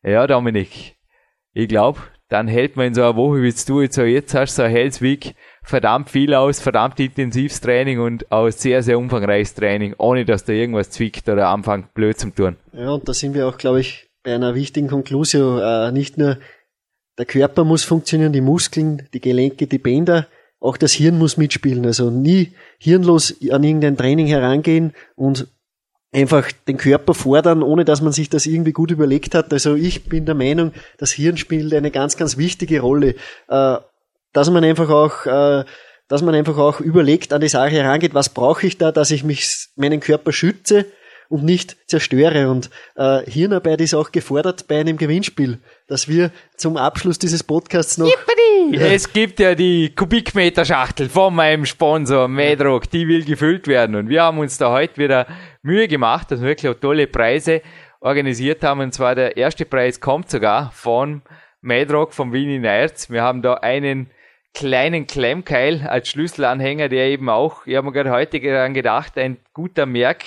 [0.03, 0.97] ja Dominik,
[1.53, 4.63] ich glaube, dann hält man in so einer Woche, wie du jetzt jetzt hast, so
[4.63, 9.95] ein Hells Week, verdammt viel aus, verdammt intensives Training und auch sehr, sehr umfangreiches Training,
[9.99, 12.57] ohne dass da irgendwas zwickt oder anfängt blöd zu tun.
[12.73, 15.61] Ja, und da sind wir auch, glaube ich, bei einer wichtigen Konklusion.
[15.61, 16.39] Äh, nicht nur
[17.19, 20.27] der Körper muss funktionieren, die Muskeln, die Gelenke, die Bänder,
[20.59, 21.85] auch das Hirn muss mitspielen.
[21.87, 25.49] Also nie hirnlos an irgendein Training herangehen und
[26.13, 29.53] einfach den Körper fordern, ohne dass man sich das irgendwie gut überlegt hat.
[29.53, 33.15] Also ich bin der Meinung, das Hirn spielt eine ganz, ganz wichtige Rolle,
[33.49, 33.77] äh,
[34.33, 35.65] dass man einfach auch äh,
[36.11, 39.23] dass man einfach auch überlegt, an die Sache herangeht, was brauche ich da, dass ich
[39.23, 40.87] mich meinen Körper schütze
[41.29, 42.51] und nicht zerstöre.
[42.51, 47.97] Und äh, Hirnarbeit ist auch gefordert bei einem Gewinnspiel, dass wir zum Abschluss dieses Podcasts
[47.97, 48.09] noch.
[48.73, 48.87] Ja.
[48.87, 53.95] Es gibt ja die Kubikmeter-Schachtel von meinem Sponsor Medrock, die will gefüllt werden.
[53.95, 55.27] Und wir haben uns da heute wieder
[55.63, 57.63] Mühe gemacht, dass wir wirklich auch tolle Preise
[58.01, 58.81] organisiert haben.
[58.81, 61.23] Und zwar der erste Preis kommt sogar von
[61.63, 63.11] Medrock, vom Wien in Erz.
[63.11, 64.11] Wir haben da einen
[64.55, 69.39] kleinen Klemmkeil als Schlüsselanhänger, der eben auch, ich habe mir gerade heute daran gedacht, ein
[69.53, 70.25] guter Merk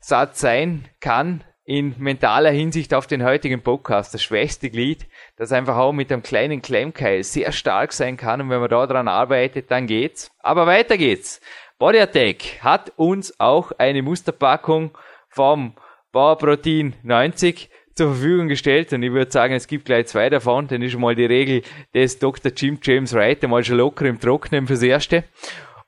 [0.00, 5.06] Satz sein kann, in mentaler Hinsicht auf den heutigen Podcast das schwächste Glied,
[5.36, 8.86] das einfach auch mit einem kleinen Klemmkeil sehr stark sein kann und wenn man da
[8.86, 10.30] dran arbeitet, dann geht's.
[10.40, 11.40] Aber weiter geht's.
[11.78, 14.96] Body Attack hat uns auch eine Musterpackung
[15.28, 15.74] vom
[16.10, 20.68] Power Protein 90 zur Verfügung gestellt und ich würde sagen, es gibt gleich zwei davon,
[20.68, 21.62] dann ist mal die Regel
[21.94, 22.52] des Dr.
[22.54, 25.24] Jim James Wright einmal schon locker im Trocknen fürs Erste.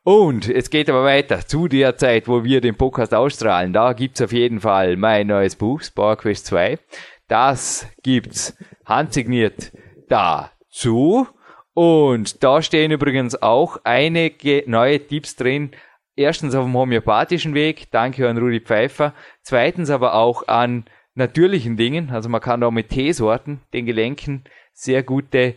[0.05, 3.73] Und es geht aber weiter zu der Zeit, wo wir den Podcast ausstrahlen.
[3.73, 6.79] Da gibt's auf jeden Fall mein neues Buch, Power Quest 2.
[7.27, 9.73] Das gibt's handsigniert
[10.11, 11.27] dazu.
[11.73, 15.71] Und da stehen übrigens auch einige neue Tipps drin.
[16.17, 19.15] Erstens auf dem homöopathischen Weg, danke an Rudi Pfeiffer.
[19.43, 20.85] Zweitens aber auch an
[21.15, 22.11] natürlichen Dingen.
[22.11, 25.55] Also man kann auch mit Teesorten den Gelenken sehr gute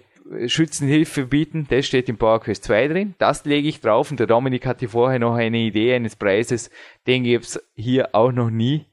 [0.47, 3.15] Schützenhilfe bieten, das steht im PowerQuest 2 drin.
[3.17, 6.69] Das lege ich drauf und der Dominik hatte vorher noch eine Idee eines Preises,
[7.07, 8.85] den gibt's hier auch noch nie.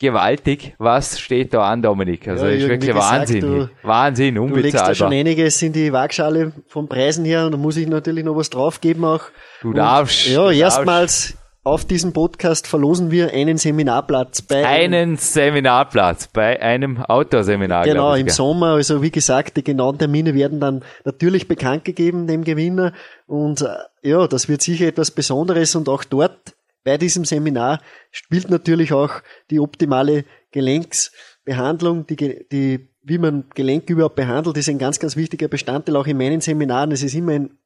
[0.00, 2.26] Gewaltig, was steht da an, Dominik?
[2.28, 3.40] Also Ja, ist wirklich gesagt, Wahnsinn.
[3.40, 5.10] du- Wahnsinn, Du legst da schon unbezahlbar.
[5.20, 9.04] einiges in die Waagschale von Preisen her und da muss ich natürlich noch was draufgeben
[9.04, 9.22] auch.
[9.62, 10.26] Du Und, darfst.
[10.26, 16.98] Ja, du erstmals auf diesem Podcast verlosen wir einen Seminarplatz bei einen Seminarplatz bei einem
[17.02, 17.84] Outdoor-Seminar.
[17.84, 18.34] Genau, im gell?
[18.34, 18.74] Sommer.
[18.74, 22.92] Also wie gesagt, die genauen Termine werden dann natürlich bekannt gegeben dem Gewinner.
[23.26, 25.74] Und äh, ja, das wird sicher etwas Besonderes.
[25.74, 26.54] Und auch dort
[26.84, 34.16] bei diesem Seminar spielt natürlich auch die optimale Gelenksbehandlung, die, die wie man Gelenk überhaupt
[34.16, 36.90] behandelt, ist ein ganz, ganz wichtiger Bestandteil auch in meinen Seminaren.
[36.92, 37.58] Es ist immer ein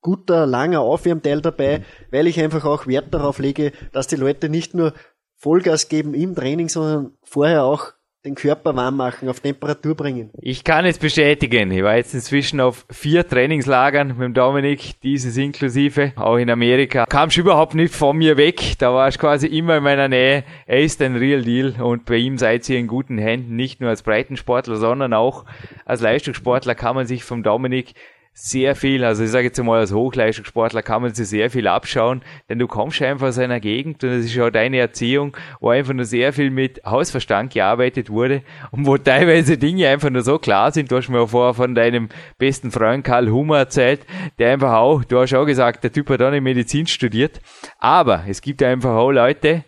[0.00, 4.74] guter, langer Aufwärmteil dabei, weil ich einfach auch Wert darauf lege, dass die Leute nicht
[4.74, 4.94] nur
[5.36, 7.92] Vollgas geben im Training, sondern vorher auch
[8.24, 10.30] den Körper warm machen, auf Temperatur bringen.
[10.42, 11.70] Ich kann es bestätigen.
[11.70, 17.06] Ich war jetzt inzwischen auf vier Trainingslagern mit dem Dominik, dieses inklusive, auch in Amerika.
[17.06, 18.74] Kamst überhaupt nicht von mir weg.
[18.78, 20.44] Da warst quasi immer in meiner Nähe.
[20.66, 23.56] Er ist ein Real Deal und bei ihm seid ihr in guten Händen.
[23.56, 25.46] Nicht nur als Breitensportler, sondern auch
[25.86, 27.94] als Leistungssportler kann man sich vom Dominik
[28.32, 32.22] sehr viel, also ich sage jetzt mal als Hochleistungssportler kann man sich sehr viel abschauen,
[32.48, 35.92] denn du kommst einfach aus einer Gegend und es ist auch deine Erziehung, wo einfach
[35.92, 40.72] nur sehr viel mit Hausverstand gearbeitet wurde und wo teilweise Dinge einfach nur so klar
[40.72, 40.90] sind.
[40.90, 42.08] Du hast mir auch vorher von deinem
[42.38, 44.06] besten Freund Karl Hummer erzählt,
[44.38, 47.40] der einfach auch, du hast auch gesagt, der Typ hat auch nicht Medizin studiert,
[47.78, 49.64] aber es gibt einfach auch Leute,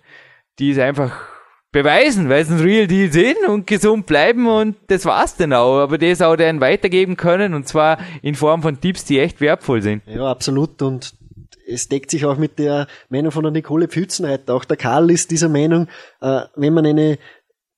[0.58, 1.31] die es einfach
[1.72, 5.80] beweisen, weil sie ein Real Deal sind und gesund bleiben und das war's dann auch.
[5.80, 9.82] Aber das auch dann weitergeben können und zwar in Form von Tipps, die echt wertvoll
[9.82, 10.02] sind.
[10.06, 10.80] Ja, absolut.
[10.82, 11.14] Und
[11.66, 14.54] es deckt sich auch mit der Meinung von der Nicole Pfützenreiter.
[14.54, 15.88] Auch der Karl ist dieser Meinung,
[16.20, 17.18] äh, wenn man eine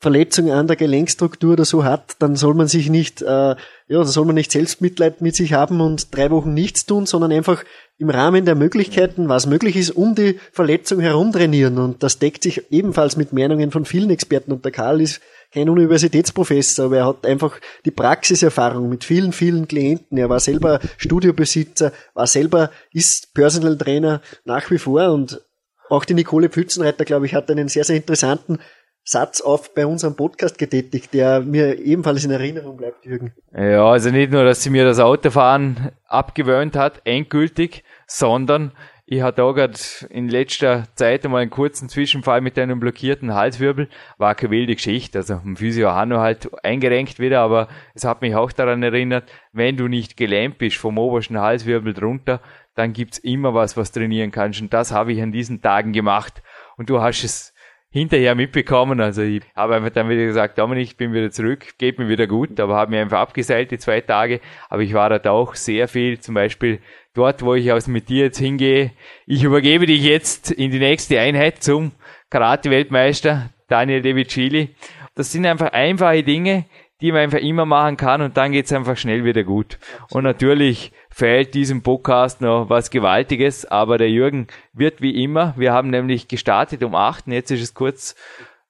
[0.05, 3.57] Verletzung an der Gelenkstruktur oder so hat, dann soll man sich nicht, äh, ja,
[3.88, 7.64] dann soll man nicht Selbstmitleid mit sich haben und drei Wochen nichts tun, sondern einfach
[7.96, 11.78] im Rahmen der Möglichkeiten, was möglich ist, um die Verletzung herum trainieren.
[11.78, 14.52] Und das deckt sich ebenfalls mit Meinungen von vielen Experten.
[14.52, 15.22] Und der Karl ist
[15.55, 20.18] kein Universitätsprofessor, aber er hat einfach die Praxiserfahrung mit vielen, vielen Klienten.
[20.18, 25.40] Er war selber Studiobesitzer, war selber, ist Personal Trainer nach wie vor und
[25.88, 28.59] auch die Nicole Pfützenreiter, glaube ich, hat einen sehr, sehr interessanten
[29.05, 33.34] Satz auf bei unserem Podcast getätigt, der mir ebenfalls in Erinnerung bleibt, Jürgen.
[33.55, 38.72] Ja, also nicht nur, dass sie mir das Autofahren abgewöhnt hat, endgültig, sondern
[39.07, 39.78] ich hatte auch gerade
[40.09, 43.90] in letzter Zeit einmal einen kurzen Zwischenfall mit einem blockierten Halswirbel.
[44.16, 45.18] War keine wilde Geschichte.
[45.18, 49.76] Also im Physio Hanno halt eingerenkt wieder, aber es hat mich auch daran erinnert, wenn
[49.76, 52.40] du nicht gelähmt bist vom obersten Halswirbel drunter,
[52.74, 54.62] dann gibt's immer was, was trainieren kannst.
[54.62, 56.42] Und das habe ich an diesen Tagen gemacht.
[56.78, 57.53] Und du hast es
[57.95, 59.01] hinterher mitbekommen.
[59.01, 62.26] Also ich habe einfach dann wieder gesagt, Dominik, ich bin wieder zurück, geht mir wieder
[62.26, 64.40] gut, aber habe mir einfach abgeseilt die zwei Tage.
[64.68, 66.80] Aber ich war dort auch sehr viel, zum Beispiel
[67.14, 68.90] dort, wo ich aus mit dir jetzt hingehe.
[69.26, 71.92] Ich übergebe dich jetzt in die nächste Einheit zum
[72.30, 74.74] Karate-Weltmeister Daniel De Chili.
[75.14, 76.64] Das sind einfach einfache Dinge,
[77.01, 79.78] die man einfach immer machen kann und dann geht's einfach schnell wieder gut.
[80.11, 85.72] Und natürlich fehlt diesem Podcast noch was Gewaltiges, aber der Jürgen wird wie immer, wir
[85.72, 88.16] haben nämlich gestartet um acht, und jetzt ist es kurz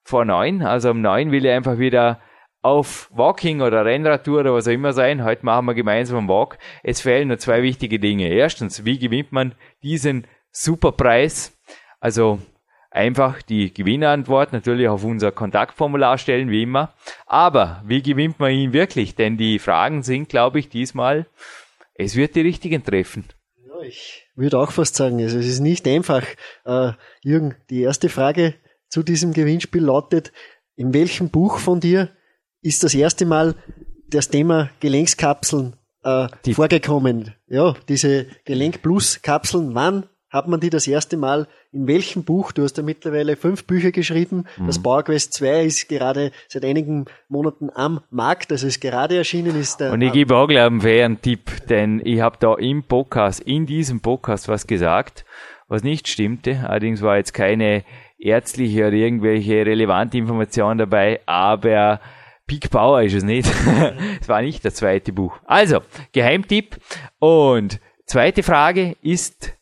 [0.02, 2.20] vor neun, also um neun will er einfach wieder
[2.60, 5.24] auf Walking oder Rennradtour oder was auch immer sein.
[5.24, 6.56] Heute machen wir gemeinsam einen Walk.
[6.82, 8.28] Es fehlen nur zwei wichtige Dinge.
[8.28, 11.54] Erstens, wie gewinnt man diesen Superpreis?
[12.00, 12.38] Also
[12.90, 16.94] einfach die Gewinnerantwort natürlich auf unser Kontaktformular stellen, wie immer.
[17.26, 19.14] Aber wie gewinnt man ihn wirklich?
[19.14, 21.26] Denn die Fragen sind, glaube ich, diesmal,
[21.94, 23.24] es wird die richtigen treffen.
[23.66, 26.26] Ja, ich würde auch fast sagen, also es ist nicht einfach.
[26.64, 26.92] Äh,
[27.22, 28.54] Jürgen, die erste Frage
[28.88, 30.32] zu diesem Gewinnspiel lautet,
[30.76, 32.10] in welchem Buch von dir
[32.62, 33.54] ist das erste Mal
[34.08, 37.34] das Thema Gelenkskapseln äh, vorgekommen?
[37.46, 42.50] Ja, diese Gelenk Plus Kapseln, wann hat man die das erste Mal in welchem Buch?
[42.50, 44.46] Du hast ja mittlerweile fünf Bücher geschrieben.
[44.56, 44.66] Mhm.
[44.66, 49.58] Das PowerQuest 2 ist gerade seit einigen Monaten am Markt, also ist gerade erschienen.
[49.58, 52.82] Ist der, Und ich gebe auch, glaube ich, einen Tipp, denn ich habe da im
[52.82, 55.24] Podcast, in diesem Podcast was gesagt,
[55.68, 56.64] was nicht stimmte.
[56.68, 57.84] Allerdings war jetzt keine
[58.18, 62.00] ärztliche oder irgendwelche relevante Information dabei, aber
[62.48, 63.48] Peak Power ist es nicht.
[64.20, 65.38] Es war nicht das zweite Buch.
[65.44, 65.80] Also,
[66.10, 66.76] Geheimtipp.
[67.20, 69.54] Und zweite Frage ist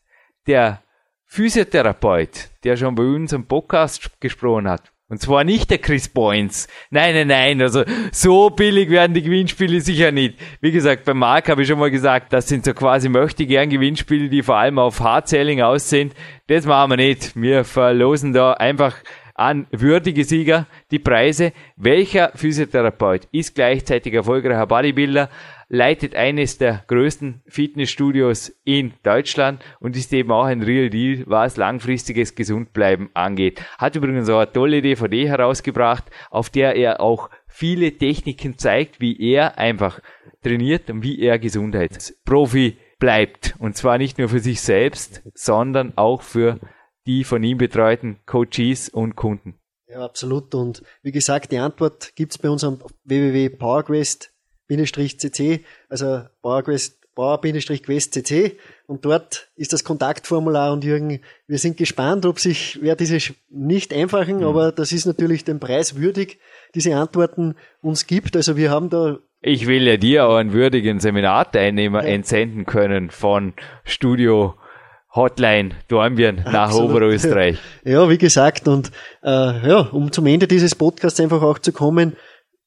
[0.47, 0.83] der
[1.27, 4.93] Physiotherapeut, der schon bei uns im Podcast gesprochen hat.
[5.09, 6.69] Und zwar nicht der Chris Boynes.
[6.91, 7.61] Nein, nein, nein.
[7.61, 10.39] Also so billig werden die Gewinnspiele sicher nicht.
[10.63, 13.69] Wie gesagt, beim Marc habe ich schon mal gesagt, das sind so quasi möchte gern
[13.69, 16.15] Gewinnspiele, die vor allem auf Hard-Selling aus sind.
[16.47, 17.37] Das machen wir nicht.
[17.37, 18.97] Wir verlosen da einfach
[19.35, 21.53] an würdige Sieger die Preise.
[21.77, 25.29] Welcher Physiotherapeut ist gleichzeitig erfolgreicher Bodybuilder,
[25.73, 31.57] leitet eines der größten Fitnessstudios in Deutschland und ist eben auch ein Real Deal, was
[31.57, 33.63] langfristiges Gesundbleiben angeht.
[33.79, 39.19] Hat übrigens auch eine tolle DVD herausgebracht, auf der er auch viele Techniken zeigt, wie
[39.19, 40.01] er einfach
[40.43, 43.55] trainiert und wie er Gesundheitsprofi bleibt.
[43.59, 46.61] Und zwar nicht nur für sich selbst, sondern auch für
[47.07, 49.59] die von ihm betreuten Coaches und Kunden.
[49.89, 50.55] Ja, absolut.
[50.55, 52.79] Und wie gesagt, die Antwort gibt's bei unserem
[54.69, 56.23] www.powerquest-cc, also
[57.15, 58.57] Power-Quest-cc
[58.87, 63.19] und dort ist das Kontaktformular und Jürgen, wir sind gespannt, ob sich, wer diese
[63.51, 64.45] nicht einfachen, mhm.
[64.45, 66.39] aber das ist natürlich den Preis würdig,
[66.75, 68.35] diese Antworten uns gibt.
[68.37, 72.11] Also wir haben da ich will ja dir auch einen würdigen Seminarteilnehmer ja.
[72.11, 74.55] entsenden können von Studio
[75.15, 76.91] Hotline Dornbirn nach Absolut.
[76.91, 77.59] Oberösterreich.
[77.85, 78.93] Ja, wie gesagt, und
[79.25, 82.17] äh, ja, um zum Ende dieses Podcasts einfach auch zu kommen,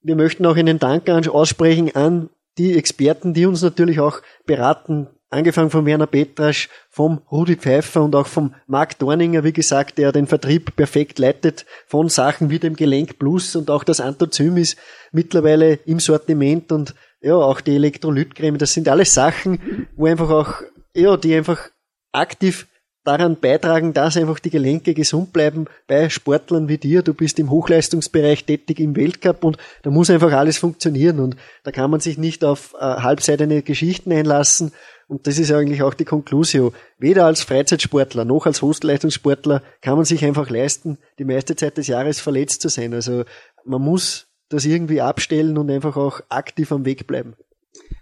[0.06, 2.30] wir möchten auch einen Dank aussprechen an
[2.60, 8.16] die Experten, die uns natürlich auch beraten, angefangen von Werner Petrasch, vom Rudi Pfeiffer und
[8.16, 12.76] auch vom Marc Dorninger, wie gesagt, der den Vertrieb perfekt leitet von Sachen wie dem
[12.76, 14.78] Gelenk Plus und auch das Antozym ist
[15.12, 20.54] mittlerweile im Sortiment und ja, auch die Elektrolytcreme, das sind alles Sachen, wo einfach auch,
[20.94, 21.72] ja, die einfach
[22.12, 22.68] aktiv
[23.06, 27.04] daran beitragen, dass einfach die Gelenke gesund bleiben bei Sportlern wie dir.
[27.04, 31.72] Du bist im Hochleistungsbereich tätig im Weltcup und da muss einfach alles funktionieren und da
[31.72, 34.72] kann man sich nicht auf äh, halbseitene Geschichten einlassen.
[35.08, 36.74] Und das ist eigentlich auch die Conclusio.
[36.98, 41.88] Weder als Freizeitsportler noch als Hochleistungssportler kann man sich einfach leisten, die meiste Zeit des
[41.88, 42.94] Jahres verletzt zu sein.
[42.94, 43.24] Also
[43.64, 47.36] man muss das irgendwie abstellen und einfach auch aktiv am Weg bleiben.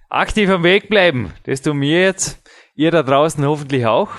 [0.09, 2.39] Aktiv am Weg bleiben, das tun wir jetzt
[2.75, 4.09] Ihr da draußen hoffentlich auch.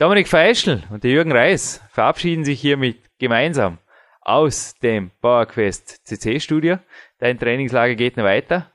[0.00, 3.78] Dominik Feischl und der Jürgen Reis verabschieden sich hiermit gemeinsam
[4.20, 6.78] aus dem PowerQuest CC Studio.
[7.18, 8.70] Dein Trainingslager geht noch weiter.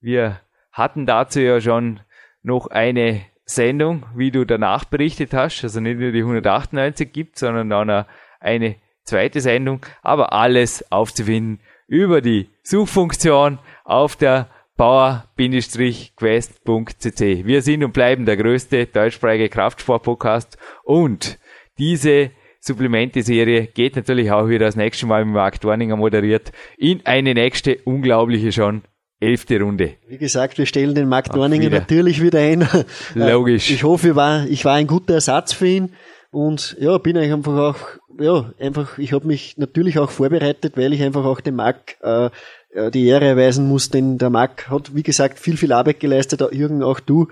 [0.00, 0.40] Wir
[0.72, 2.00] hatten dazu ja schon
[2.42, 5.62] noch eine Sendung, wie du danach berichtet hast.
[5.62, 8.06] Also nicht nur die 198 gibt, sondern noch
[8.40, 9.84] eine zweite Sendung.
[10.00, 14.48] Aber alles aufzufinden über die Suchfunktion auf der
[14.82, 17.46] power-quest.cc.
[17.46, 21.38] Wir sind und bleiben der größte deutschsprachige Kraftsport-Podcast und
[21.78, 27.32] diese Supplemente-Serie geht natürlich auch wieder das nächste Mal mit Mark Dorninger moderiert in eine
[27.32, 28.82] nächste unglaubliche schon
[29.20, 29.98] elfte Runde.
[30.08, 32.66] Wie gesagt, wir stellen den Mark Dorninger natürlich wieder ein.
[33.14, 33.70] Logisch.
[33.70, 35.92] Ich hoffe, ich war, ich war ein guter Ersatz für ihn
[36.32, 37.78] und ja, bin eigentlich einfach auch,
[38.18, 42.26] ja, einfach, ich habe mich natürlich auch vorbereitet, weil ich einfach auch den Mark äh,
[42.26, 42.30] äh,
[42.74, 46.82] die Ehre erweisen muss, denn der Marc hat, wie gesagt, viel, viel Arbeit geleistet, Jürgen,
[46.82, 47.28] auch du.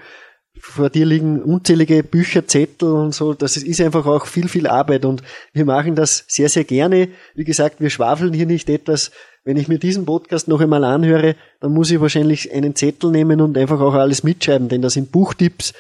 [0.59, 3.35] Vor dir liegen unzählige Bücher, Zettel und so.
[3.35, 5.23] Das ist einfach auch viel, viel Arbeit und
[5.53, 7.09] wir machen das sehr, sehr gerne.
[7.35, 9.13] Wie gesagt, wir schwafeln hier nicht etwas.
[9.45, 13.41] Wenn ich mir diesen Podcast noch einmal anhöre, dann muss ich wahrscheinlich einen Zettel nehmen
[13.41, 15.73] und einfach auch alles mitschreiben, denn da sind Buchtipps,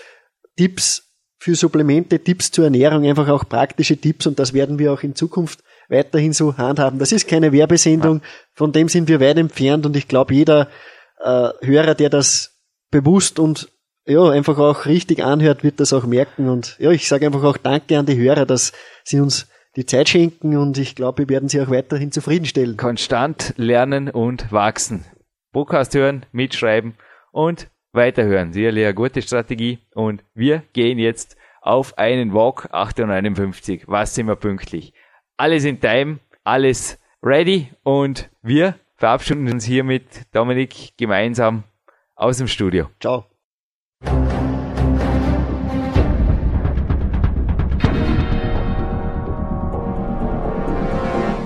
[0.57, 5.03] Tipps für Supplemente, Tipps zur Ernährung, einfach auch praktische Tipps und das werden wir auch
[5.03, 6.99] in Zukunft weiterhin so handhaben.
[6.99, 8.23] Das ist keine Werbesendung,
[8.55, 10.69] von dem sind wir weit entfernt und ich glaube, jeder
[11.23, 12.59] äh, Hörer, der das
[12.91, 13.69] bewusst und
[14.07, 16.49] ja, einfach auch richtig anhört, wird das auch merken.
[16.49, 18.73] Und ja, ich sage einfach auch Danke an die Hörer, dass
[19.05, 22.77] sie uns die Zeit schenken und ich glaube, wir werden sie auch weiterhin zufriedenstellen.
[22.77, 25.05] Konstant lernen und wachsen.
[25.53, 26.95] Podcast hören, mitschreiben
[27.33, 28.53] und weiterhören.
[28.53, 29.79] Sicherlich eine gute Strategie.
[29.95, 33.85] Und wir gehen jetzt auf einen Walk 851.
[33.87, 34.93] Was sind wir pünktlich?
[35.41, 41.65] Alles in Time, alles ready und wir verabschieden uns hier mit Dominik gemeinsam
[42.15, 42.91] aus dem Studio.
[43.01, 43.30] Ciao.